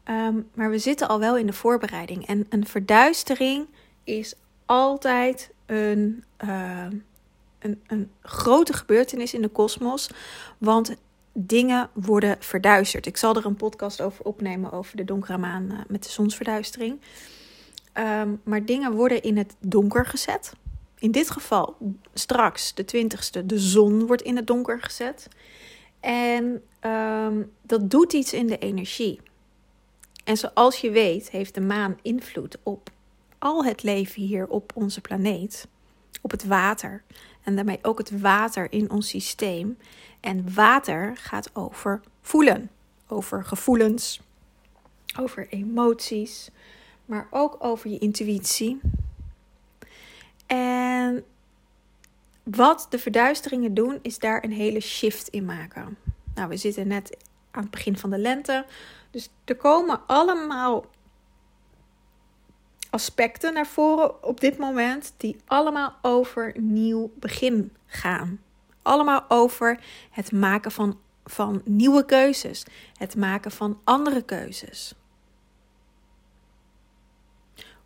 Um, 0.09 0.49
maar 0.53 0.69
we 0.69 0.77
zitten 0.77 1.07
al 1.07 1.19
wel 1.19 1.37
in 1.37 1.45
de 1.45 1.53
voorbereiding. 1.53 2.27
En 2.27 2.45
een 2.49 2.67
verduistering 2.67 3.67
is 4.03 4.35
altijd 4.65 5.51
een, 5.65 6.23
uh, 6.45 6.87
een, 7.59 7.81
een 7.87 8.11
grote 8.21 8.73
gebeurtenis 8.73 9.33
in 9.33 9.41
de 9.41 9.47
kosmos. 9.47 10.09
Want 10.57 10.95
dingen 11.33 11.89
worden 11.93 12.35
verduisterd. 12.39 13.05
Ik 13.05 13.17
zal 13.17 13.35
er 13.35 13.45
een 13.45 13.55
podcast 13.55 14.01
over 14.01 14.25
opnemen 14.25 14.71
over 14.71 14.97
de 14.97 15.03
donkere 15.03 15.37
maan 15.37 15.71
uh, 15.71 15.79
met 15.87 16.03
de 16.03 16.09
zonsverduistering. 16.09 17.01
Um, 17.97 18.41
maar 18.43 18.65
dingen 18.65 18.91
worden 18.91 19.21
in 19.21 19.37
het 19.37 19.55
donker 19.59 20.05
gezet. 20.05 20.53
In 20.97 21.11
dit 21.11 21.29
geval 21.29 21.77
straks, 22.13 22.73
de 22.73 22.85
20ste, 22.85 23.45
de 23.45 23.59
zon 23.59 24.05
wordt 24.05 24.21
in 24.21 24.35
het 24.35 24.47
donker 24.47 24.81
gezet. 24.81 25.27
En 25.99 26.63
um, 26.81 27.51
dat 27.61 27.89
doet 27.89 28.13
iets 28.13 28.33
in 28.33 28.47
de 28.47 28.57
energie. 28.57 29.19
En 30.23 30.37
zoals 30.37 30.81
je 30.81 30.91
weet, 30.91 31.29
heeft 31.29 31.53
de 31.53 31.61
maan 31.61 31.97
invloed 32.01 32.57
op 32.63 32.89
al 33.39 33.65
het 33.65 33.83
leven 33.83 34.21
hier 34.21 34.47
op 34.47 34.71
onze 34.75 35.01
planeet. 35.01 35.67
Op 36.21 36.31
het 36.31 36.43
water. 36.43 37.03
En 37.43 37.55
daarmee 37.55 37.79
ook 37.81 37.97
het 37.97 38.21
water 38.21 38.71
in 38.71 38.91
ons 38.91 39.07
systeem. 39.09 39.77
En 40.23 40.53
water 40.53 41.17
gaat 41.17 41.55
over 41.55 42.01
voelen. 42.21 42.69
Over 43.07 43.45
gevoelens. 43.45 44.21
Over 45.19 45.47
emoties. 45.49 46.49
Maar 47.05 47.27
ook 47.29 47.55
over 47.59 47.89
je 47.89 47.97
intuïtie. 47.97 48.79
En 50.45 51.23
wat 52.43 52.87
de 52.89 52.99
verduisteringen 52.99 53.73
doen, 53.73 53.99
is 54.01 54.19
daar 54.19 54.43
een 54.43 54.51
hele 54.51 54.79
shift 54.79 55.27
in 55.27 55.45
maken. 55.45 55.97
Nou, 56.35 56.49
we 56.49 56.57
zitten 56.57 56.87
net 56.87 57.17
aan 57.51 57.61
het 57.61 57.71
begin 57.71 57.97
van 57.97 58.09
de 58.09 58.17
lente. 58.17 58.65
Dus 59.11 59.29
er 59.45 59.55
komen 59.55 60.01
allemaal 60.07 60.85
aspecten 62.89 63.53
naar 63.53 63.67
voren 63.67 64.23
op 64.23 64.39
dit 64.39 64.57
moment 64.57 65.13
die 65.17 65.35
allemaal 65.45 65.95
over 66.01 66.53
nieuw 66.59 67.11
begin 67.15 67.71
gaan. 67.85 68.42
Allemaal 68.83 69.25
over 69.27 69.79
het 70.11 70.31
maken 70.31 70.71
van, 70.71 70.99
van 71.25 71.61
nieuwe 71.65 72.05
keuzes, 72.05 72.65
het 72.97 73.15
maken 73.15 73.51
van 73.51 73.79
andere 73.83 74.21
keuzes. 74.21 74.93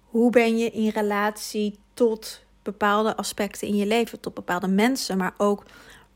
Hoe 0.04 0.32
ben 0.32 0.58
je 0.58 0.72
in 0.72 0.90
relatie 0.90 1.80
tot 1.94 2.46
bepaalde 2.64 3.16
aspecten 3.16 3.68
in 3.68 3.76
je 3.76 3.86
leven, 3.86 4.20
tot 4.20 4.34
bepaalde 4.34 4.68
mensen, 4.68 5.18
maar 5.18 5.34
ook 5.38 5.64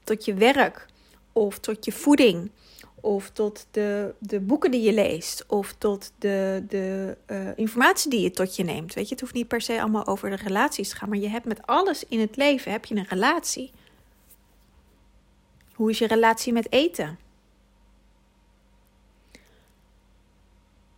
tot 0.03 0.25
je 0.25 0.33
werk 0.33 0.85
of 1.33 1.59
tot 1.59 1.85
je 1.85 1.91
voeding 1.91 2.51
of 3.01 3.29
tot 3.29 3.67
de, 3.71 4.13
de 4.19 4.39
boeken 4.39 4.71
die 4.71 4.81
je 4.81 4.93
leest, 4.93 5.45
of 5.47 5.75
tot 5.77 6.11
de, 6.17 6.63
de 6.67 7.17
uh, 7.27 7.47
informatie 7.55 8.09
die 8.09 8.21
je 8.21 8.31
tot 8.31 8.55
je 8.55 8.63
neemt. 8.63 8.93
Weet 8.93 9.05
je, 9.05 9.11
het 9.11 9.21
hoeft 9.21 9.33
niet 9.33 9.47
per 9.47 9.61
se 9.61 9.81
allemaal 9.81 10.07
over 10.07 10.29
de 10.29 10.35
relaties 10.35 10.89
te 10.89 10.95
gaan, 10.95 11.09
maar 11.09 11.17
je 11.17 11.29
hebt 11.29 11.45
met 11.45 11.67
alles 11.67 12.03
in 12.07 12.19
het 12.19 12.35
leven 12.35 12.71
heb 12.71 12.85
je 12.85 12.95
een 12.95 13.05
relatie. 13.09 13.71
Hoe 15.81 15.89
is 15.89 15.99
je 15.99 16.07
relatie 16.07 16.53
met 16.53 16.71
eten? 16.71 17.19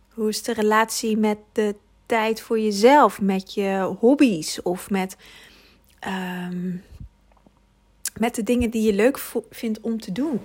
Hoe 0.08 0.28
is 0.28 0.42
de 0.42 0.52
relatie 0.52 1.16
met 1.16 1.38
de 1.52 1.74
tijd 2.06 2.40
voor 2.40 2.60
jezelf, 2.60 3.20
met 3.20 3.54
je 3.54 3.96
hobby's 4.00 4.60
of 4.62 4.90
met, 4.90 5.16
um, 6.06 6.84
met 8.18 8.34
de 8.34 8.42
dingen 8.42 8.70
die 8.70 8.82
je 8.82 8.92
leuk 8.92 9.18
vindt 9.50 9.80
om 9.80 10.00
te 10.00 10.12
doen? 10.12 10.40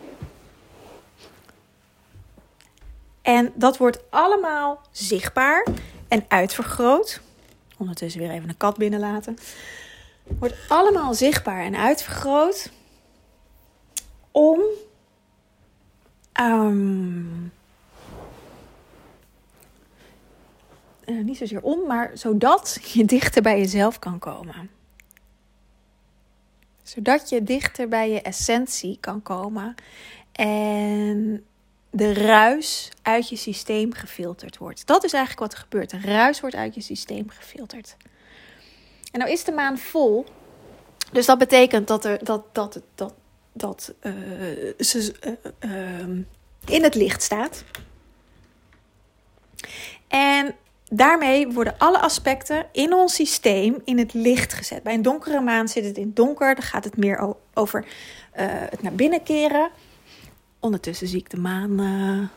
En 3.21 3.51
dat 3.55 3.77
wordt 3.77 3.99
allemaal 4.09 4.81
zichtbaar 4.91 5.67
en 6.07 6.25
uitvergroot. 6.27 7.21
Ondertussen 7.77 8.21
weer 8.21 8.31
even 8.31 8.49
een 8.49 8.57
kat 8.57 8.77
binnenlaten. 8.77 9.37
Wordt 10.23 10.55
allemaal 10.67 11.13
zichtbaar 11.13 11.63
en 11.63 11.75
uitvergroot 11.75 12.77
om 14.39 14.59
um, 16.41 17.51
uh, 21.05 21.23
niet 21.23 21.37
zozeer 21.37 21.61
om, 21.61 21.87
maar 21.87 22.11
zodat 22.13 22.79
je 22.93 23.05
dichter 23.15 23.41
bij 23.41 23.57
jezelf 23.57 23.99
kan 23.99 24.19
komen. 24.19 24.69
Zodat 26.83 27.29
je 27.29 27.43
dichter 27.43 27.87
bij 27.87 28.09
je 28.09 28.21
essentie 28.21 28.97
kan 28.99 29.21
komen. 29.21 29.75
En 30.31 31.45
de 31.89 32.13
ruis 32.13 32.91
uit 33.01 33.29
je 33.29 33.35
systeem 33.35 33.93
gefilterd 33.93 34.57
wordt. 34.57 34.87
Dat 34.87 35.03
is 35.03 35.13
eigenlijk 35.13 35.43
wat 35.43 35.53
er 35.53 35.65
gebeurt. 35.65 35.89
De 35.89 35.99
ruis 35.99 36.39
wordt 36.39 36.55
uit 36.55 36.75
je 36.75 36.81
systeem 36.81 37.29
gefilterd. 37.29 37.97
En 39.11 39.19
nou 39.19 39.31
is 39.31 39.43
de 39.43 39.51
maan 39.51 39.77
vol. 39.77 40.25
Dus 41.11 41.25
dat 41.25 41.37
betekent 41.37 41.87
dat 41.87 42.05
er 42.05 42.23
dat, 42.23 42.55
dat, 42.55 42.81
dat, 42.95 43.13
dat 43.53 43.93
uh, 44.01 44.13
ze 44.79 45.13
uh, 45.61 45.71
uh, 45.71 46.25
in 46.65 46.83
het 46.83 46.95
licht 46.95 47.23
staat. 47.23 47.63
En 50.07 50.55
daarmee 50.89 51.47
worden 51.47 51.75
alle 51.77 51.99
aspecten 51.99 52.65
in 52.71 52.93
ons 52.93 53.13
systeem 53.13 53.81
in 53.83 53.97
het 53.97 54.13
licht 54.13 54.53
gezet. 54.53 54.83
Bij 54.83 54.93
een 54.93 55.01
donkere 55.01 55.41
maan 55.41 55.67
zit 55.67 55.85
het 55.85 55.97
in 55.97 56.05
het 56.05 56.15
donker. 56.15 56.55
Dan 56.55 56.63
gaat 56.63 56.83
het 56.83 56.97
meer 56.97 57.35
over 57.53 57.85
het 58.33 58.81
naar 58.81 58.93
binnen 58.93 59.23
keren. 59.23 59.69
Ondertussen 60.59 61.07
zie 61.07 61.19
ik 61.19 61.29
de 61.29 61.39
maan 61.39 62.29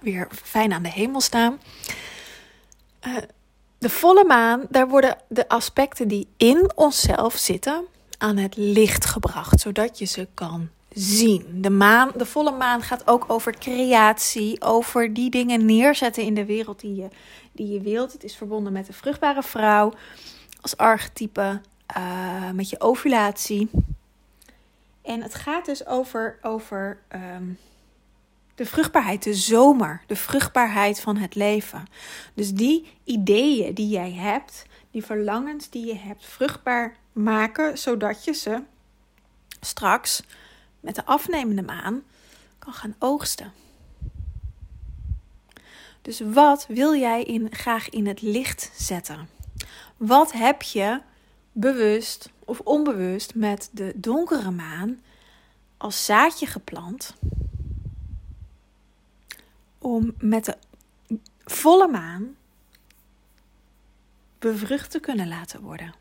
weer 0.00 0.28
fijn 0.30 0.72
aan 0.72 0.82
de 0.82 0.90
hemel 0.90 1.20
staan. 1.20 1.60
De 3.78 3.88
volle 3.88 4.24
maan, 4.24 4.66
daar 4.68 4.88
worden 4.88 5.16
de 5.28 5.48
aspecten 5.48 6.08
die 6.08 6.28
in 6.36 6.70
onszelf 6.74 7.36
zitten 7.36 7.86
aan 8.22 8.36
het 8.36 8.56
licht 8.56 9.04
gebracht, 9.04 9.60
zodat 9.60 9.98
je 9.98 10.04
ze 10.04 10.28
kan 10.34 10.68
zien. 10.92 11.46
De, 11.62 11.70
maan, 11.70 12.10
de 12.16 12.26
volle 12.26 12.56
maan 12.56 12.82
gaat 12.82 13.06
ook 13.06 13.24
over 13.28 13.58
creatie, 13.58 14.62
over 14.62 15.14
die 15.14 15.30
dingen 15.30 15.64
neerzetten 15.64 16.22
in 16.22 16.34
de 16.34 16.44
wereld 16.44 16.80
die 16.80 16.94
je, 16.94 17.08
die 17.52 17.68
je 17.68 17.80
wilt. 17.80 18.12
Het 18.12 18.24
is 18.24 18.36
verbonden 18.36 18.72
met 18.72 18.86
de 18.86 18.92
vruchtbare 18.92 19.42
vrouw 19.42 19.92
als 20.60 20.76
archetype, 20.76 21.60
met 22.54 22.70
je 22.70 22.80
ovulatie. 22.80 23.70
En 25.02 25.22
het 25.22 25.34
gaat 25.34 25.64
dus 25.64 25.86
over, 25.86 26.38
over 26.42 26.98
um, 27.14 27.58
de 28.54 28.66
vruchtbaarheid, 28.66 29.22
de 29.22 29.34
zomer, 29.34 30.02
de 30.06 30.16
vruchtbaarheid 30.16 31.00
van 31.00 31.16
het 31.16 31.34
leven. 31.34 31.84
Dus 32.34 32.52
die 32.52 32.86
ideeën 33.04 33.74
die 33.74 33.88
jij 33.88 34.12
hebt, 34.12 34.66
die 34.90 35.04
verlangens 35.04 35.70
die 35.70 35.86
je 35.86 35.96
hebt, 35.96 36.26
vruchtbaar 36.26 36.96
maken, 37.12 37.78
zodat 37.78 38.24
je 38.24 38.32
ze 38.32 38.62
straks 39.60 40.22
met 40.80 40.94
de 40.94 41.04
afnemende 41.04 41.62
maan 41.62 42.02
kan 42.58 42.72
gaan 42.72 42.94
oogsten. 42.98 43.52
Dus 46.02 46.20
wat 46.20 46.66
wil 46.68 46.94
jij 46.94 47.22
in, 47.22 47.54
graag 47.54 47.88
in 47.88 48.06
het 48.06 48.22
licht 48.22 48.70
zetten? 48.74 49.28
Wat 49.96 50.32
heb 50.32 50.62
je 50.62 51.00
bewust 51.52 52.30
of 52.44 52.60
onbewust 52.60 53.34
met 53.34 53.70
de 53.72 53.92
donkere 53.96 54.50
maan 54.50 55.00
als 55.76 56.04
zaadje 56.04 56.46
geplant 56.46 57.14
om 59.78 60.14
met 60.18 60.44
de 60.44 60.56
volle 61.44 61.88
maan 61.88 62.36
bevrucht 64.42 64.90
te 64.90 65.00
kunnen 65.00 65.28
laten 65.28 65.60
worden. 65.60 65.94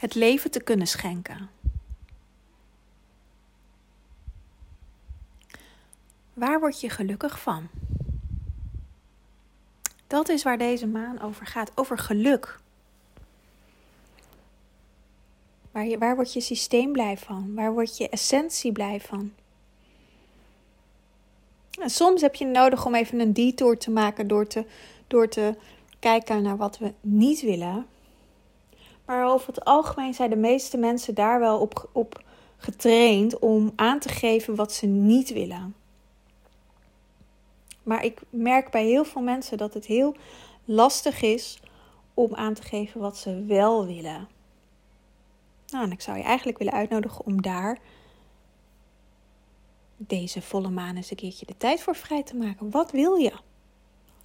Het 0.00 0.14
leven 0.14 0.50
te 0.50 0.60
kunnen 0.60 0.86
schenken. 0.86 1.50
Waar 6.34 6.60
word 6.60 6.80
je 6.80 6.88
gelukkig 6.88 7.40
van? 7.40 7.68
Dat 10.06 10.28
is 10.28 10.42
waar 10.42 10.58
deze 10.58 10.86
maan 10.86 11.20
over 11.20 11.46
gaat, 11.46 11.72
over 11.74 11.98
geluk. 11.98 12.60
Waar, 15.70 15.86
je, 15.86 15.98
waar 15.98 16.14
wordt 16.14 16.32
je 16.32 16.40
systeem 16.40 16.92
blij 16.92 17.16
van? 17.16 17.54
Waar 17.54 17.72
wordt 17.72 17.96
je 17.96 18.08
essentie 18.08 18.72
blij 18.72 19.00
van? 19.00 19.32
En 21.80 21.90
soms 21.90 22.20
heb 22.20 22.34
je 22.34 22.46
nodig 22.46 22.86
om 22.86 22.94
even 22.94 23.20
een 23.20 23.32
detour 23.32 23.78
te 23.78 23.90
maken 23.90 24.28
door 24.28 24.46
te, 24.46 24.64
door 25.06 25.28
te 25.28 25.54
kijken 25.98 26.42
naar 26.42 26.56
wat 26.56 26.78
we 26.78 26.92
niet 27.00 27.40
willen. 27.40 27.86
Maar 29.10 29.26
over 29.26 29.46
het 29.46 29.64
algemeen 29.64 30.14
zijn 30.14 30.30
de 30.30 30.36
meeste 30.36 30.76
mensen 30.76 31.14
daar 31.14 31.40
wel 31.40 31.58
op, 31.58 31.88
op 31.92 32.22
getraind 32.56 33.38
om 33.38 33.72
aan 33.76 33.98
te 33.98 34.08
geven 34.08 34.54
wat 34.54 34.72
ze 34.72 34.86
niet 34.86 35.32
willen. 35.32 35.74
Maar 37.82 38.04
ik 38.04 38.20
merk 38.30 38.70
bij 38.70 38.84
heel 38.84 39.04
veel 39.04 39.22
mensen 39.22 39.58
dat 39.58 39.74
het 39.74 39.86
heel 39.86 40.16
lastig 40.64 41.22
is 41.22 41.60
om 42.14 42.34
aan 42.34 42.54
te 42.54 42.62
geven 42.62 43.00
wat 43.00 43.16
ze 43.16 43.44
wel 43.44 43.86
willen. 43.86 44.28
Nou, 45.66 45.84
en 45.84 45.92
ik 45.92 46.00
zou 46.00 46.16
je 46.16 46.24
eigenlijk 46.24 46.58
willen 46.58 46.72
uitnodigen 46.72 47.24
om 47.24 47.42
daar 47.42 47.78
deze 49.96 50.42
volle 50.42 50.70
maan 50.70 50.96
eens 50.96 51.10
een 51.10 51.16
keertje 51.16 51.46
de 51.46 51.56
tijd 51.56 51.82
voor 51.82 51.96
vrij 51.96 52.22
te 52.22 52.36
maken. 52.36 52.70
Wat 52.70 52.90
wil 52.90 53.14
je? 53.14 53.32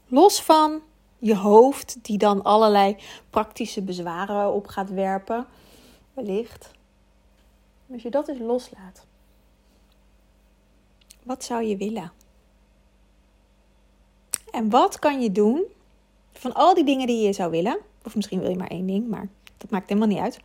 Los 0.08 0.42
van 0.42 0.82
je 1.26 1.36
hoofd 1.36 1.98
die 2.02 2.18
dan 2.18 2.44
allerlei 2.44 2.96
praktische 3.30 3.82
bezwaren 3.82 4.54
op 4.54 4.68
gaat 4.68 4.90
werpen. 4.90 5.46
Wellicht. 6.14 6.72
Als 7.92 8.02
je 8.02 8.10
dat 8.10 8.28
eens 8.28 8.40
loslaat. 8.40 9.06
Wat 11.24 11.44
zou 11.44 11.64
je 11.64 11.78
willen? 11.78 12.12
En 14.52 14.70
wat 14.70 15.00
kan 15.00 15.22
je 15.22 15.32
doen 15.32 15.64
van 16.34 16.54
al 16.54 16.74
die 16.74 16.86
dingen 16.86 17.08
die 17.08 17.26
je 17.26 17.34
zou 17.34 17.52
willen? 17.52 17.78
Of 18.04 18.16
misschien 18.16 18.40
wil 18.40 18.50
je 18.50 18.58
maar 18.58 18.68
één 18.68 18.86
ding, 18.86 19.08
maar 19.08 19.28
dat 19.58 19.70
maakt 19.70 19.90
helemaal 19.90 20.10
niet 20.10 20.20
uit. 20.20 20.40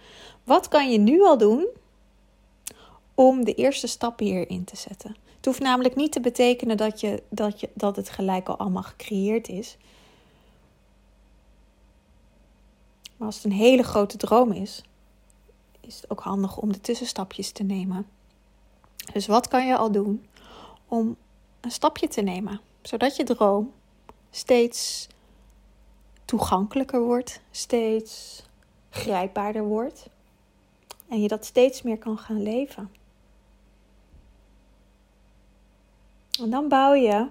Wat 0.44 0.68
kan 0.68 0.90
je 0.90 0.98
nu 0.98 1.22
al 1.22 1.38
doen 1.38 1.66
om 3.14 3.44
de 3.44 3.54
eerste 3.54 3.86
stappen 3.86 4.26
hierin 4.26 4.64
te 4.64 4.76
zetten? 4.76 5.16
Het 5.36 5.44
hoeft 5.44 5.60
namelijk 5.60 5.96
niet 5.96 6.12
te 6.12 6.20
betekenen 6.20 6.76
dat, 6.76 7.00
je, 7.00 7.22
dat, 7.28 7.60
je, 7.60 7.68
dat 7.74 7.96
het 7.96 8.10
gelijk 8.10 8.48
al 8.48 8.56
allemaal 8.56 8.82
gecreëerd 8.82 9.48
is. 9.48 9.76
Maar 13.20 13.28
als 13.28 13.36
het 13.42 13.44
een 13.52 13.58
hele 13.58 13.82
grote 13.82 14.16
droom 14.16 14.52
is, 14.52 14.82
is 15.80 16.00
het 16.00 16.10
ook 16.10 16.20
handig 16.20 16.56
om 16.56 16.72
de 16.72 16.80
tussenstapjes 16.80 17.52
te 17.52 17.62
nemen. 17.62 18.06
Dus 19.12 19.26
wat 19.26 19.48
kan 19.48 19.66
je 19.66 19.76
al 19.76 19.92
doen 19.92 20.26
om 20.88 21.16
een 21.60 21.70
stapje 21.70 22.08
te 22.08 22.20
nemen, 22.20 22.60
zodat 22.82 23.16
je 23.16 23.24
droom 23.24 23.72
steeds 24.30 25.08
toegankelijker 26.24 27.00
wordt, 27.00 27.40
steeds 27.50 28.42
grijpbaarder 28.90 29.64
wordt 29.64 30.08
en 31.08 31.22
je 31.22 31.28
dat 31.28 31.44
steeds 31.44 31.82
meer 31.82 31.98
kan 31.98 32.18
gaan 32.18 32.42
leven. 32.42 32.90
En 36.42 36.50
dan 36.50 36.68
bouw 36.68 36.92
je 36.92 37.28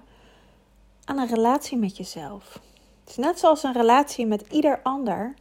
aan 1.05 1.17
een 1.17 1.27
relatie 1.27 1.77
met 1.77 1.98
jezelf. 1.98 2.60
Het 3.00 3.10
is 3.10 3.15
net 3.15 3.39
zoals 3.39 3.63
een 3.63 3.74
relatie 3.74 4.25
met 4.25 4.48
ieder 4.51 4.79
ander. 4.84 5.34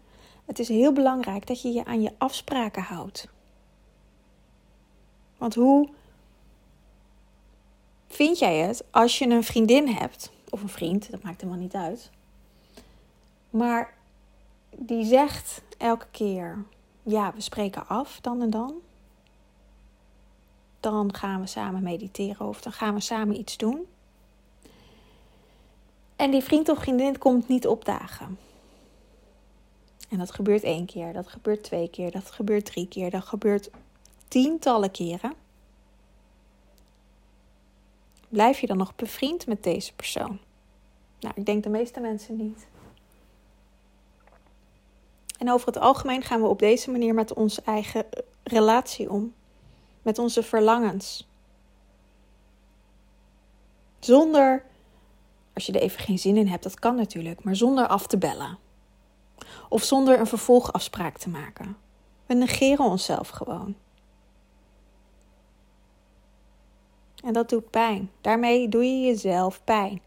Het 0.49 0.59
is 0.59 0.69
heel 0.69 0.93
belangrijk 0.93 1.47
dat 1.47 1.62
je 1.62 1.69
je 1.69 1.85
aan 1.85 2.02
je 2.02 2.12
afspraken 2.19 2.83
houdt. 2.83 3.28
Want 5.37 5.55
hoe 5.55 5.88
vind 8.07 8.38
jij 8.38 8.57
het 8.57 8.85
als 8.90 9.19
je 9.19 9.26
een 9.26 9.45
vriendin 9.45 9.88
hebt, 9.88 10.31
of 10.49 10.62
een 10.62 10.69
vriend, 10.69 11.11
dat 11.11 11.23
maakt 11.23 11.40
helemaal 11.40 11.62
niet 11.62 11.75
uit, 11.75 12.11
maar 13.50 13.95
die 14.76 15.05
zegt 15.05 15.62
elke 15.78 16.07
keer: 16.11 16.64
Ja, 17.02 17.33
we 17.35 17.40
spreken 17.40 17.88
af 17.88 18.21
dan 18.21 18.43
en 18.43 18.50
dan. 18.50 18.75
Dan 20.81 21.14
gaan 21.14 21.40
we 21.40 21.47
samen 21.47 21.83
mediteren 21.83 22.47
of 22.47 22.61
dan 22.61 22.73
gaan 22.73 22.95
we 22.95 23.00
samen 23.00 23.38
iets 23.38 23.57
doen. 23.57 23.87
En 26.17 26.31
die 26.31 26.43
vriend 26.43 26.69
of 26.69 26.78
vriendin 26.78 27.19
komt 27.19 27.49
niet 27.49 27.67
opdagen. 27.67 28.38
En 30.09 30.19
dat 30.19 30.31
gebeurt 30.31 30.62
één 30.62 30.87
keer, 30.87 31.12
dat 31.12 31.29
gebeurt 31.29 31.62
twee 31.62 31.91
keer, 31.91 32.11
dat 32.11 32.31
gebeurt 32.31 32.65
drie 32.65 32.88
keer, 32.88 33.11
dat 33.11 33.25
gebeurt 33.25 33.71
tientallen 34.29 34.91
keren. 34.91 35.35
Blijf 38.29 38.61
je 38.61 38.67
dan 38.67 38.77
nog 38.77 38.97
bevriend 38.97 39.47
met 39.47 39.62
deze 39.62 39.95
persoon? 39.95 40.38
Nou, 41.21 41.35
ik 41.37 41.47
denk 41.47 41.62
de 41.62 41.69
meeste 41.69 42.00
mensen 42.00 42.37
niet. 42.37 42.67
En 45.38 45.50
over 45.50 45.67
het 45.67 45.79
algemeen 45.79 46.23
gaan 46.23 46.41
we 46.41 46.49
op 46.49 46.59
deze 46.59 46.91
manier 46.91 47.15
met 47.15 47.35
onze 47.35 47.62
eigen 47.62 48.07
relatie 48.43 49.11
om. 49.11 49.35
Met 50.03 50.19
onze 50.19 50.43
verlangens. 50.43 51.29
Zonder, 53.99 54.65
als 55.55 55.67
je 55.67 55.73
er 55.73 55.81
even 55.81 56.00
geen 56.00 56.19
zin 56.19 56.37
in 56.37 56.47
hebt, 56.47 56.62
dat 56.62 56.79
kan 56.79 56.95
natuurlijk, 56.95 57.45
maar 57.45 57.57
zonder 57.57 57.87
af 57.87 58.07
te 58.07 58.19
bellen. 58.19 58.59
Of 59.69 59.83
zonder 59.83 60.19
een 60.19 60.27
vervolgafspraak 60.27 61.19
te 61.19 61.29
maken. 61.29 61.77
We 62.27 62.35
negeren 62.35 62.85
onszelf 62.85 63.29
gewoon. 63.29 63.77
En 67.25 67.33
dat 67.33 67.49
doet 67.49 67.71
pijn. 67.71 68.11
Daarmee 68.21 68.69
doe 68.69 68.85
je 68.85 69.07
jezelf 69.07 69.61
pijn. 69.64 70.01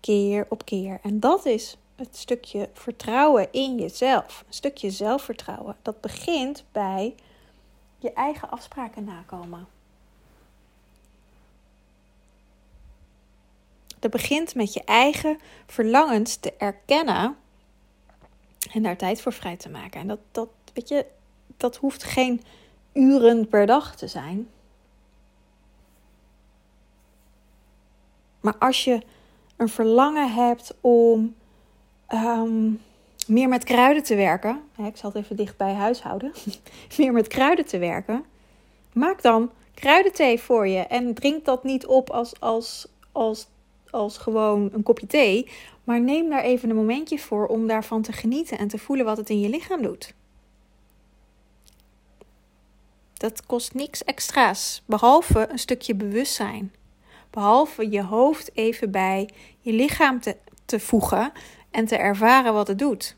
Keer 0.00 0.46
op 0.48 0.64
keer. 0.64 0.98
En 1.02 1.20
dat 1.20 1.46
is 1.46 1.76
het 1.96 2.16
stukje 2.16 2.68
vertrouwen 2.72 3.52
in 3.52 3.76
jezelf. 3.76 4.44
Een 4.46 4.54
stukje 4.54 4.90
zelfvertrouwen. 4.90 5.76
Dat 5.82 6.00
begint 6.00 6.64
bij 6.72 7.14
je 7.98 8.12
eigen 8.12 8.50
afspraken 8.50 9.04
nakomen. 9.04 9.66
Dat 13.98 14.10
begint 14.10 14.54
met 14.54 14.72
je 14.72 14.84
eigen 14.84 15.38
verlangens 15.66 16.36
te 16.36 16.52
erkennen 16.52 17.36
en 18.72 18.82
daar 18.82 18.96
tijd 18.96 19.20
voor 19.20 19.32
vrij 19.32 19.56
te 19.56 19.68
maken. 19.68 20.00
En 20.00 20.06
dat, 20.06 20.20
dat, 20.30 20.48
weet 20.74 20.88
je, 20.88 21.06
dat 21.56 21.76
hoeft 21.76 22.02
geen 22.02 22.42
uren 22.92 23.48
per 23.48 23.66
dag 23.66 23.96
te 23.96 24.06
zijn. 24.06 24.48
Maar 28.40 28.56
als 28.58 28.84
je 28.84 29.02
een 29.56 29.68
verlangen 29.68 30.32
hebt 30.32 30.74
om 30.80 31.34
Ehm, 32.08 32.70
meer 33.26 33.48
met 33.48 33.64
kruiden 33.64 34.02
te 34.02 34.14
werken. 34.14 34.60
Ik 34.76 34.96
zal 34.96 35.10
het 35.10 35.22
even 35.22 35.36
dicht 35.36 35.56
bij 35.56 35.72
huishouden. 35.72 36.32
meer 36.98 37.12
met 37.12 37.28
kruiden 37.28 37.64
te 37.64 37.78
werken. 37.78 38.24
Maak 38.92 39.22
dan 39.22 39.50
kruidenthee 39.74 40.40
voor 40.40 40.66
je. 40.66 40.78
En 40.78 41.14
drink 41.14 41.44
dat 41.44 41.64
niet 41.64 41.86
op 41.86 42.10
als, 42.10 42.40
als, 42.40 42.88
als, 43.12 43.46
als 43.90 44.18
gewoon 44.18 44.70
een 44.72 44.82
kopje 44.82 45.06
thee. 45.06 45.50
Maar 45.88 46.00
neem 46.00 46.30
daar 46.30 46.42
even 46.42 46.70
een 46.70 46.76
momentje 46.76 47.18
voor 47.18 47.46
om 47.46 47.66
daarvan 47.66 48.02
te 48.02 48.12
genieten 48.12 48.58
en 48.58 48.68
te 48.68 48.78
voelen 48.78 49.04
wat 49.04 49.16
het 49.16 49.30
in 49.30 49.40
je 49.40 49.48
lichaam 49.48 49.82
doet. 49.82 50.14
Dat 53.14 53.46
kost 53.46 53.74
niks 53.74 54.04
extra's, 54.04 54.82
behalve 54.86 55.48
een 55.50 55.58
stukje 55.58 55.94
bewustzijn. 55.94 56.74
Behalve 57.30 57.90
je 57.90 58.02
hoofd 58.02 58.56
even 58.56 58.90
bij 58.90 59.28
je 59.60 59.72
lichaam 59.72 60.20
te, 60.20 60.36
te 60.64 60.80
voegen 60.80 61.32
en 61.70 61.86
te 61.86 61.96
ervaren 61.96 62.52
wat 62.52 62.68
het 62.68 62.78
doet. 62.78 63.16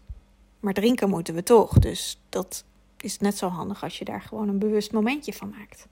Maar 0.60 0.74
drinken 0.74 1.08
moeten 1.08 1.34
we 1.34 1.42
toch, 1.42 1.78
dus 1.78 2.20
dat 2.28 2.64
is 3.00 3.18
net 3.18 3.38
zo 3.38 3.48
handig 3.48 3.82
als 3.82 3.98
je 3.98 4.04
daar 4.04 4.22
gewoon 4.22 4.48
een 4.48 4.58
bewust 4.58 4.92
momentje 4.92 5.32
van 5.32 5.54
maakt. 5.58 5.86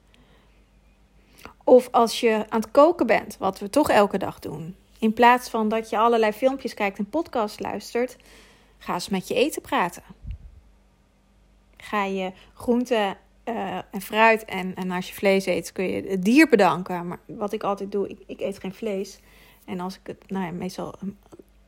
Of 1.64 1.88
als 1.90 2.20
je 2.20 2.46
aan 2.48 2.60
het 2.60 2.70
koken 2.70 3.06
bent, 3.06 3.36
wat 3.38 3.58
we 3.58 3.70
toch 3.70 3.90
elke 3.90 4.18
dag 4.18 4.38
doen. 4.38 4.76
In 4.98 5.12
plaats 5.12 5.48
van 5.48 5.68
dat 5.68 5.90
je 5.90 5.98
allerlei 5.98 6.32
filmpjes 6.32 6.74
kijkt 6.74 6.98
en 6.98 7.08
podcasts 7.08 7.58
luistert, 7.58 8.16
ga 8.78 8.94
eens 8.94 9.08
met 9.08 9.28
je 9.28 9.34
eten 9.34 9.62
praten. 9.62 10.02
Ga 11.76 12.04
je 12.04 12.32
groenten 12.54 13.16
uh, 13.44 13.76
en 13.90 14.00
fruit 14.00 14.44
en, 14.44 14.74
en 14.74 14.90
als 14.90 15.08
je 15.08 15.14
vlees 15.14 15.46
eet, 15.46 15.72
kun 15.72 15.84
je 15.84 16.02
het 16.08 16.24
dier 16.24 16.48
bedanken. 16.48 17.06
Maar 17.06 17.20
wat 17.26 17.52
ik 17.52 17.62
altijd 17.62 17.92
doe, 17.92 18.08
ik, 18.08 18.18
ik 18.26 18.40
eet 18.40 18.58
geen 18.58 18.74
vlees. 18.74 19.20
En 19.64 19.80
als 19.80 19.94
ik 19.94 20.00
het, 20.02 20.30
nou 20.30 20.44
ja, 20.44 20.50
meestal 20.50 20.94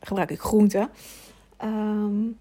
gebruik 0.00 0.30
ik 0.30 0.40
groenten. 0.40 0.90
Um, 1.64 2.38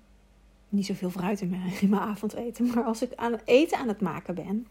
niet 0.69 0.85
zoveel 0.85 1.09
fruit 1.09 1.41
in 1.41 1.49
mijn, 1.49 1.73
mijn 1.89 2.01
avondeten. 2.01 2.67
Maar 2.67 2.83
als 2.83 3.01
ik 3.01 3.11
aan 3.15 3.39
eten 3.45 3.77
aan 3.77 3.87
het 3.87 4.01
maken 4.01 4.35
ben, 4.35 4.67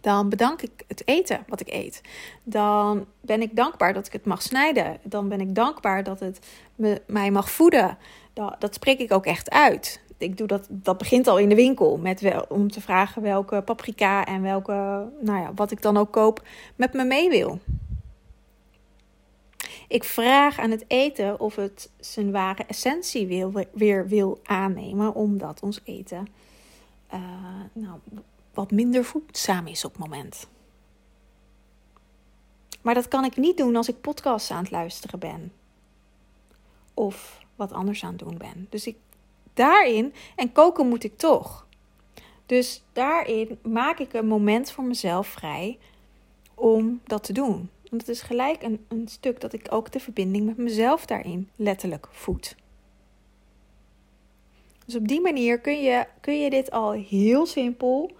dan 0.00 0.28
bedank 0.28 0.62
ik 0.62 0.84
het 0.86 1.02
eten 1.04 1.44
wat 1.48 1.60
ik 1.60 1.68
eet. 1.68 2.00
Dan 2.42 3.06
ben 3.20 3.42
ik 3.42 3.56
dankbaar 3.56 3.92
dat 3.92 4.06
ik 4.06 4.12
het 4.12 4.24
mag 4.24 4.42
snijden. 4.42 4.98
Dan 5.02 5.28
ben 5.28 5.40
ik 5.40 5.54
dankbaar 5.54 6.04
dat 6.04 6.20
het 6.20 6.46
me, 6.74 7.02
mij 7.06 7.30
mag 7.30 7.50
voeden. 7.50 7.98
Dat, 8.32 8.56
dat 8.58 8.74
spreek 8.74 8.98
ik 8.98 9.12
ook 9.12 9.26
echt 9.26 9.50
uit. 9.50 10.02
Ik 10.18 10.36
doe 10.36 10.46
dat, 10.46 10.66
dat 10.70 10.98
begint 10.98 11.26
al 11.26 11.38
in 11.38 11.48
de 11.48 11.54
winkel 11.54 11.98
met 11.98 12.20
wel, 12.20 12.44
om 12.48 12.70
te 12.70 12.80
vragen 12.80 13.22
welke 13.22 13.62
paprika 13.62 14.24
en 14.24 14.42
welke, 14.42 14.72
nou 15.20 15.40
ja, 15.40 15.52
wat 15.54 15.70
ik 15.70 15.82
dan 15.82 15.96
ook 15.96 16.12
koop, 16.12 16.42
met 16.76 16.92
me 16.92 17.04
mee 17.04 17.28
wil. 17.28 17.58
Ik 19.88 20.04
vraag 20.04 20.58
aan 20.58 20.70
het 20.70 20.84
eten 20.88 21.40
of 21.40 21.56
het 21.56 21.90
zijn 22.00 22.30
ware 22.30 22.64
essentie 22.66 23.26
wil, 23.26 23.52
weer 23.72 24.08
wil 24.08 24.40
aannemen, 24.42 25.14
omdat 25.14 25.60
ons 25.60 25.80
eten 25.84 26.26
uh, 27.14 27.20
nou, 27.72 27.98
wat 28.54 28.70
minder 28.70 29.04
voedzaam 29.04 29.66
is 29.66 29.84
op 29.84 29.92
het 29.92 30.00
moment. 30.00 30.48
Maar 32.82 32.94
dat 32.94 33.08
kan 33.08 33.24
ik 33.24 33.36
niet 33.36 33.56
doen 33.56 33.76
als 33.76 33.88
ik 33.88 34.00
podcasts 34.00 34.50
aan 34.50 34.62
het 34.62 34.70
luisteren 34.70 35.18
ben. 35.18 35.52
Of 36.94 37.40
wat 37.56 37.72
anders 37.72 38.04
aan 38.04 38.10
het 38.10 38.18
doen 38.18 38.36
ben. 38.36 38.66
Dus 38.70 38.86
ik 38.86 38.96
daarin, 39.54 40.14
en 40.36 40.52
koken 40.52 40.88
moet 40.88 41.04
ik 41.04 41.16
toch. 41.16 41.66
Dus 42.46 42.82
daarin 42.92 43.58
maak 43.62 43.98
ik 43.98 44.12
een 44.12 44.26
moment 44.26 44.70
voor 44.70 44.84
mezelf 44.84 45.26
vrij 45.26 45.78
om 46.54 47.00
dat 47.04 47.24
te 47.24 47.32
doen. 47.32 47.70
Want 47.90 48.06
het 48.06 48.08
is 48.08 48.22
gelijk 48.22 48.62
een, 48.62 48.84
een 48.88 49.08
stuk 49.08 49.40
dat 49.40 49.52
ik 49.52 49.66
ook 49.70 49.92
de 49.92 50.00
verbinding 50.00 50.46
met 50.46 50.56
mezelf 50.56 51.06
daarin 51.06 51.50
letterlijk 51.56 52.08
voed. 52.10 52.56
Dus 54.84 54.96
op 54.96 55.08
die 55.08 55.20
manier 55.20 55.60
kun 55.60 55.82
je, 55.82 56.06
kun 56.20 56.40
je 56.40 56.50
dit 56.50 56.70
al 56.70 56.90
heel 56.90 57.46
simpel, 57.46 58.10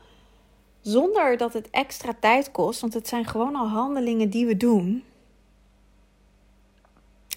zonder 0.82 1.36
dat 1.36 1.52
het 1.52 1.70
extra 1.70 2.14
tijd 2.20 2.50
kost, 2.50 2.80
want 2.80 2.94
het 2.94 3.08
zijn 3.08 3.24
gewoon 3.24 3.56
al 3.56 3.68
handelingen 3.68 4.30
die 4.30 4.46
we 4.46 4.56
doen. 4.56 5.04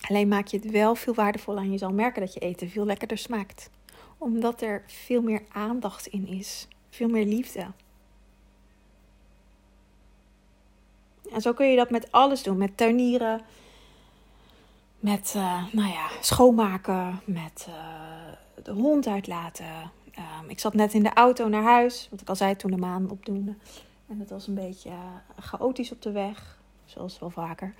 Alleen 0.07 0.27
maak 0.27 0.47
je 0.47 0.57
het 0.57 0.71
wel 0.71 0.95
veel 0.95 1.13
waardevoller 1.13 1.63
en 1.63 1.71
je 1.71 1.77
zal 1.77 1.93
merken 1.93 2.21
dat 2.21 2.33
je 2.33 2.39
eten 2.39 2.69
veel 2.69 2.85
lekkerder 2.85 3.17
smaakt. 3.17 3.69
Omdat 4.17 4.61
er 4.61 4.83
veel 4.87 5.21
meer 5.21 5.41
aandacht 5.51 6.07
in 6.07 6.27
is, 6.27 6.67
veel 6.89 7.09
meer 7.09 7.25
liefde. 7.25 7.67
En 11.31 11.41
zo 11.41 11.53
kun 11.53 11.69
je 11.69 11.75
dat 11.75 11.89
met 11.89 12.11
alles 12.11 12.43
doen, 12.43 12.57
met 12.57 12.77
tuinieren, 12.77 13.41
met 14.99 15.33
uh, 15.35 15.63
nou 15.71 15.89
ja, 15.91 16.07
schoonmaken, 16.21 17.21
met 17.25 17.67
uh, 17.69 18.63
de 18.63 18.71
hond 18.71 19.07
uitlaten. 19.07 19.91
Um, 20.17 20.49
ik 20.49 20.59
zat 20.59 20.73
net 20.73 20.93
in 20.93 21.03
de 21.03 21.13
auto 21.13 21.47
naar 21.47 21.63
huis, 21.63 22.07
wat 22.11 22.21
ik 22.21 22.29
al 22.29 22.35
zei 22.35 22.55
toen 22.55 22.71
de 22.71 22.77
maan 22.77 23.09
opdoende. 23.09 23.55
En 24.07 24.19
het 24.19 24.29
was 24.29 24.47
een 24.47 24.55
beetje 24.55 24.89
uh, 24.89 24.95
chaotisch 25.39 25.91
op 25.91 26.01
de 26.01 26.11
weg, 26.11 26.59
zoals 26.85 27.19
wel 27.19 27.29
vaker. 27.29 27.73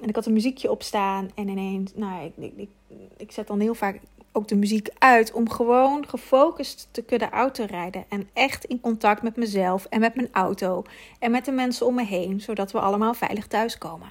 En 0.00 0.08
ik 0.08 0.14
had 0.14 0.26
een 0.26 0.32
muziekje 0.32 0.70
opstaan 0.70 1.30
en 1.34 1.48
ineens, 1.48 1.94
nou, 1.94 2.24
ik, 2.24 2.32
ik, 2.36 2.52
ik, 2.56 2.70
ik 3.16 3.32
zet 3.32 3.46
dan 3.46 3.60
heel 3.60 3.74
vaak 3.74 4.00
ook 4.32 4.48
de 4.48 4.56
muziek 4.56 4.88
uit 4.98 5.32
om 5.32 5.50
gewoon 5.50 6.08
gefocust 6.08 6.88
te 6.90 7.02
kunnen 7.02 7.30
autorijden. 7.30 8.04
En 8.08 8.28
echt 8.32 8.64
in 8.64 8.80
contact 8.80 9.22
met 9.22 9.36
mezelf 9.36 9.84
en 9.84 10.00
met 10.00 10.14
mijn 10.14 10.28
auto 10.32 10.84
en 11.18 11.30
met 11.30 11.44
de 11.44 11.52
mensen 11.52 11.86
om 11.86 11.94
me 11.94 12.04
heen, 12.04 12.40
zodat 12.40 12.72
we 12.72 12.80
allemaal 12.80 13.14
veilig 13.14 13.46
thuiskomen. 13.46 14.08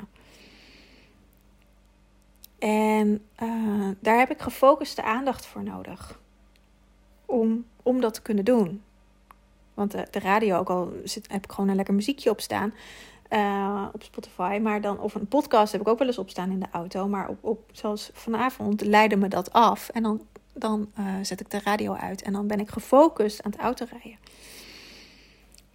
En 2.59 3.25
uh, 3.43 3.89
daar 3.99 4.17
heb 4.17 4.31
ik 4.31 4.41
gefocuste 4.41 5.03
aandacht 5.03 5.45
voor 5.45 5.63
nodig. 5.63 6.21
Om, 7.33 7.65
om 7.83 8.01
dat 8.01 8.13
te 8.13 8.21
kunnen 8.21 8.45
doen. 8.45 8.81
Want 9.73 9.91
de, 9.91 10.07
de 10.11 10.19
radio, 10.19 10.57
ook 10.57 10.69
al 10.69 10.93
zit, 11.03 11.31
heb 11.31 11.43
ik 11.43 11.51
gewoon 11.51 11.69
een 11.69 11.75
lekker 11.75 11.93
muziekje 11.93 12.29
op 12.29 12.41
staan. 12.41 12.73
Uh, 13.29 13.85
op 13.93 14.03
Spotify. 14.03 14.59
Maar 14.61 14.81
dan, 14.81 14.99
of 14.99 15.15
een 15.15 15.27
podcast 15.27 15.71
heb 15.71 15.81
ik 15.81 15.87
ook 15.87 15.97
wel 15.97 16.07
eens 16.07 16.17
opstaan 16.17 16.51
in 16.51 16.59
de 16.59 16.65
auto. 16.71 17.07
Maar 17.07 17.29
op, 17.29 17.37
op, 17.41 17.69
zoals 17.71 18.09
vanavond 18.13 18.81
leidde 18.81 19.15
me 19.15 19.27
dat 19.27 19.53
af. 19.53 19.89
En 19.89 20.03
dan, 20.03 20.21
dan 20.53 20.91
uh, 20.99 21.05
zet 21.21 21.39
ik 21.39 21.49
de 21.49 21.59
radio 21.63 21.93
uit. 21.93 22.21
En 22.21 22.33
dan 22.33 22.47
ben 22.47 22.59
ik 22.59 22.69
gefocust 22.69 23.43
aan 23.43 23.51
het 23.51 23.59
autorijden. 23.59 24.17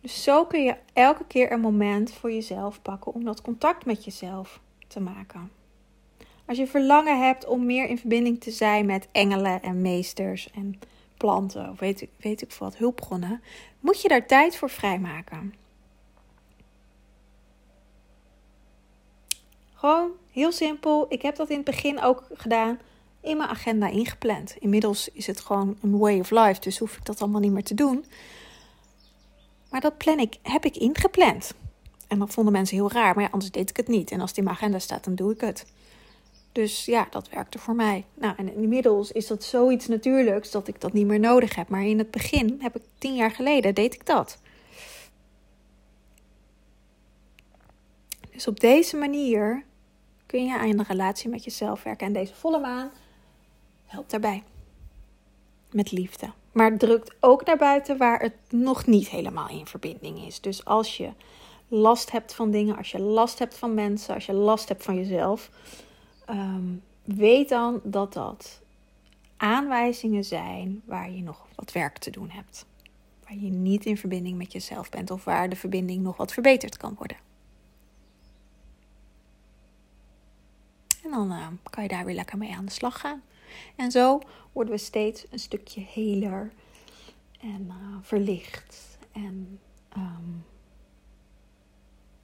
Dus 0.01 0.23
zo 0.23 0.45
kun 0.45 0.65
je 0.65 0.77
elke 0.93 1.25
keer 1.27 1.53
een 1.53 1.61
moment 1.61 2.13
voor 2.13 2.33
jezelf 2.33 2.83
pakken 2.83 3.15
om 3.15 3.25
dat 3.25 3.43
contact 3.43 3.85
met 3.85 4.05
jezelf 4.05 4.61
te 4.87 5.01
maken. 5.01 5.51
Als 6.45 6.59
je 6.59 6.67
verlangen 6.67 7.25
hebt 7.25 7.47
om 7.47 7.67
meer 7.67 7.89
in 7.89 7.99
verbinding 7.99 8.41
te 8.41 8.51
zijn 8.51 8.87
met 8.87 9.09
engelen 9.13 9.63
en 9.63 9.83
meesters 9.83 10.51
en 10.51 10.79
planten, 11.19 11.71
of 11.71 11.79
weet 11.79 12.01
ik, 12.01 12.11
weet 12.17 12.43
ik 12.43 12.53
wat, 12.53 12.77
hulpbronnen, 12.77 13.43
moet 13.81 14.03
je 14.03 14.09
daar 14.09 14.27
tijd 14.27 14.57
voor 14.57 14.71
vrijmaken. 14.71 15.55
Gewoon 19.75 20.11
heel 20.31 20.53
simpel. 20.53 21.07
Ik 21.09 21.23
heb 21.23 21.37
dat 21.37 21.49
in 21.49 21.57
het 21.57 21.65
begin 21.65 22.03
ook 22.03 22.27
gedaan. 22.33 22.79
In 23.21 23.37
mijn 23.37 23.49
agenda 23.49 23.89
ingepland. 23.89 24.57
Inmiddels 24.59 25.09
is 25.09 25.27
het 25.27 25.41
gewoon 25.41 25.77
een 25.83 25.99
way 25.99 26.19
of 26.19 26.31
life. 26.31 26.61
Dus 26.61 26.79
hoef 26.79 26.97
ik 26.97 27.05
dat 27.05 27.21
allemaal 27.21 27.41
niet 27.41 27.53
meer 27.53 27.65
te 27.65 27.75
doen. 27.75 28.05
Maar 29.71 29.81
dat 29.81 29.99
plan 29.99 30.19
ik, 30.19 30.39
heb 30.43 30.65
ik 30.65 30.77
ingepland. 30.77 31.55
En 32.09 32.19
dat 32.19 32.31
vonden 32.31 32.53
mensen 32.53 32.77
heel 32.77 32.91
raar. 32.91 33.15
Maar 33.15 33.31
anders 33.31 33.51
deed 33.51 33.71
ik 33.71 33.77
het 33.77 33.89
niet. 33.89 34.11
En 34.11 34.21
als 34.21 34.29
het 34.29 34.39
in 34.39 34.45
mijn 34.45 34.57
agenda 34.57 34.79
staat, 34.79 35.05
dan 35.05 35.15
doe 35.15 35.33
ik 35.33 35.41
het. 35.41 35.67
Dus 36.59 36.85
ja, 36.85 37.07
dat 37.11 37.29
werkte 37.29 37.59
voor 37.59 37.75
mij. 37.75 38.05
Nou, 38.15 38.35
en 38.37 38.55
inmiddels 38.55 39.13
is 39.13 39.27
dat 39.27 39.45
zoiets 39.45 39.87
natuurlijks 39.87 40.51
dat 40.51 40.69
ik 40.69 40.81
dat 40.81 40.93
niet 40.93 41.07
meer 41.07 41.21
nodig 41.21 41.55
heb. 41.55 41.69
Maar 41.69 41.85
in 41.85 41.99
het 41.99 42.11
begin 42.11 42.59
heb 42.61 42.77
ik 42.77 42.83
tien 42.99 43.15
jaar 43.15 43.31
geleden 43.31 43.75
deed 43.75 43.95
ik 43.95 44.07
dat. 44.07 44.39
Dus 48.31 48.47
op 48.47 48.61
deze 48.61 48.97
manier 48.97 49.65
kun 50.27 50.45
je 50.45 50.59
aan 50.59 50.77
de 50.77 50.85
relatie 50.89 51.31
met 51.31 51.45
jezelf 51.45 51.83
werken. 51.83 52.07
En 52.07 52.13
deze 52.13 52.35
volle 52.35 52.61
maan 52.61 52.91
helpt 53.87 54.11
daarbij. 54.11 54.43
Met 55.71 55.93
liefde. 55.93 56.31
Maar 56.53 56.77
drukt 56.77 57.15
ook 57.21 57.45
naar 57.47 57.59
buiten 57.59 57.97
waar 57.97 58.21
het 58.21 58.37
nog 58.51 58.87
niet 58.87 59.09
helemaal 59.09 59.49
in 59.49 59.67
verbinding 59.67 60.27
is. 60.27 60.41
Dus 60.41 60.65
als 60.65 60.97
je 60.97 61.11
last 61.69 62.11
hebt 62.11 62.35
van 62.35 62.51
dingen, 62.51 62.77
als 62.77 62.91
je 62.91 63.01
last 63.01 63.39
hebt 63.39 63.59
van 63.59 63.75
mensen, 63.75 64.15
als 64.15 64.27
je 64.27 64.33
last 64.33 64.69
hebt 64.69 64.83
van 64.83 64.95
jezelf, 64.95 65.51
um, 66.31 66.83
weet 67.05 67.49
dan 67.49 67.81
dat 67.85 68.13
dat 68.13 68.61
aanwijzingen 69.37 70.25
zijn 70.25 70.83
waar 70.85 71.11
je 71.11 71.23
nog 71.23 71.47
wat 71.55 71.73
werk 71.73 71.99
te 71.99 72.11
doen 72.11 72.31
hebt. 72.31 72.67
Waar 73.25 73.37
je 73.37 73.51
niet 73.51 73.85
in 73.85 73.97
verbinding 73.97 74.39
met 74.39 74.53
jezelf 74.53 74.89
bent 74.89 75.11
of 75.11 75.25
waar 75.25 75.49
de 75.49 75.57
verbinding 75.57 76.03
nog 76.03 76.17
wat 76.17 76.33
verbeterd 76.33 76.77
kan 76.77 76.95
worden. 76.99 77.17
En 81.05 81.11
dan 81.11 81.33
uh, 81.33 81.47
kan 81.71 81.83
je 81.83 81.89
daar 81.89 82.05
weer 82.05 82.15
lekker 82.15 82.39
mee 82.39 82.55
aan 82.55 82.65
de 82.65 82.73
slag 82.73 83.01
gaan. 83.01 83.23
En 83.77 83.91
zo 83.91 84.21
worden 84.53 84.75
we 84.75 84.81
steeds 84.81 85.27
een 85.31 85.39
stukje 85.39 85.81
heler 85.81 86.53
en 87.41 87.67
uh, 87.67 87.97
verlicht. 88.01 88.99
En 89.13 89.61
um, 89.97 90.45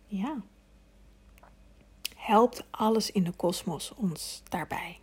ja, 0.06 0.42
helpt 2.26 2.64
alles 2.70 3.10
in 3.10 3.24
de 3.24 3.32
kosmos 3.32 3.92
ons 3.96 4.42
daarbij. 4.48 4.98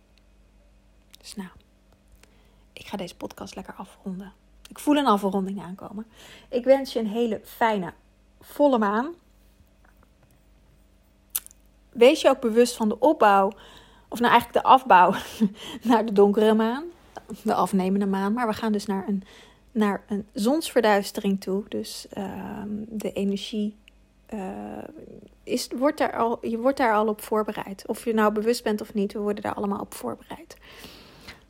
Dus 1.18 1.34
nou, 1.34 1.50
ik 2.72 2.86
ga 2.86 2.96
deze 2.96 3.16
podcast 3.16 3.54
lekker 3.54 3.74
afronden. 3.74 4.32
Ik 4.68 4.78
voel 4.78 4.96
een 4.96 5.06
afronding 5.06 5.62
aankomen. 5.62 6.06
Ik 6.48 6.64
wens 6.64 6.92
je 6.92 6.98
een 6.98 7.06
hele 7.06 7.40
fijne 7.44 7.92
volle 8.40 8.78
maan 8.78 9.14
wees 11.92 12.20
je 12.20 12.28
ook 12.28 12.40
bewust 12.40 12.76
van 12.76 12.88
de 12.88 12.98
opbouw, 12.98 13.52
of 14.08 14.18
nou 14.20 14.32
eigenlijk 14.32 14.64
de 14.64 14.70
afbouw 14.70 15.14
naar 15.88 16.06
de 16.06 16.12
donkere 16.12 16.54
maan, 16.54 16.84
de 17.42 17.54
afnemende 17.54 18.06
maan. 18.06 18.32
Maar 18.32 18.46
we 18.46 18.52
gaan 18.52 18.72
dus 18.72 18.86
naar 18.86 19.08
een, 19.08 19.22
naar 19.72 20.02
een 20.08 20.26
zonsverduistering 20.32 21.40
toe. 21.40 21.64
Dus 21.68 22.06
uh, 22.18 22.62
de 22.88 23.12
energie 23.12 23.76
uh, 24.34 24.78
is, 25.42 25.68
wordt 25.76 25.98
daar 25.98 26.16
al, 26.16 26.46
je 26.46 26.58
wordt 26.58 26.78
daar 26.78 26.94
al 26.94 27.08
op 27.08 27.22
voorbereid. 27.22 27.86
Of 27.86 28.04
je 28.04 28.14
nou 28.14 28.32
bewust 28.32 28.64
bent 28.64 28.80
of 28.80 28.94
niet, 28.94 29.12
we 29.12 29.18
worden 29.18 29.42
daar 29.42 29.54
allemaal 29.54 29.80
op 29.80 29.94
voorbereid. 29.94 30.56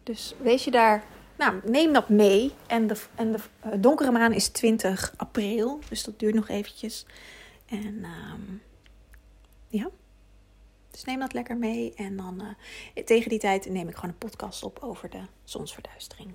Dus 0.03 0.35
wees 0.41 0.65
je 0.65 0.71
daar 0.71 1.05
nou, 1.37 1.61
neem 1.65 1.93
dat 1.93 2.09
mee. 2.09 2.53
En 2.67 2.87
de, 2.87 2.97
en 3.15 3.33
de 3.33 3.39
uh, 3.67 3.73
donkere 3.79 4.11
maan 4.11 4.33
is 4.33 4.49
20 4.49 5.15
april. 5.17 5.79
Dus 5.89 6.05
dat 6.05 6.19
duurt 6.19 6.35
nog 6.35 6.49
eventjes. 6.49 7.07
En 7.67 7.95
uh, 7.95 8.59
ja. 9.69 9.91
Dus 10.91 11.05
neem 11.05 11.19
dat 11.21 11.33
lekker 11.33 11.57
mee. 11.57 11.95
En 11.95 12.17
dan 12.17 12.43
uh, 12.95 13.05
tegen 13.05 13.29
die 13.29 13.39
tijd 13.39 13.71
neem 13.71 13.89
ik 13.89 13.95
gewoon 13.95 14.11
een 14.11 14.29
podcast 14.29 14.63
op 14.63 14.79
over 14.81 15.11
de 15.11 15.23
zonsverduistering. 15.45 16.33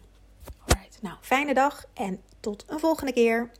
Alright. 0.65 1.01
Nou, 1.01 1.15
fijne 1.21 1.53
dag 1.53 1.85
en 1.93 2.21
tot 2.39 2.65
een 2.67 2.79
volgende 2.79 3.13
keer. 3.13 3.51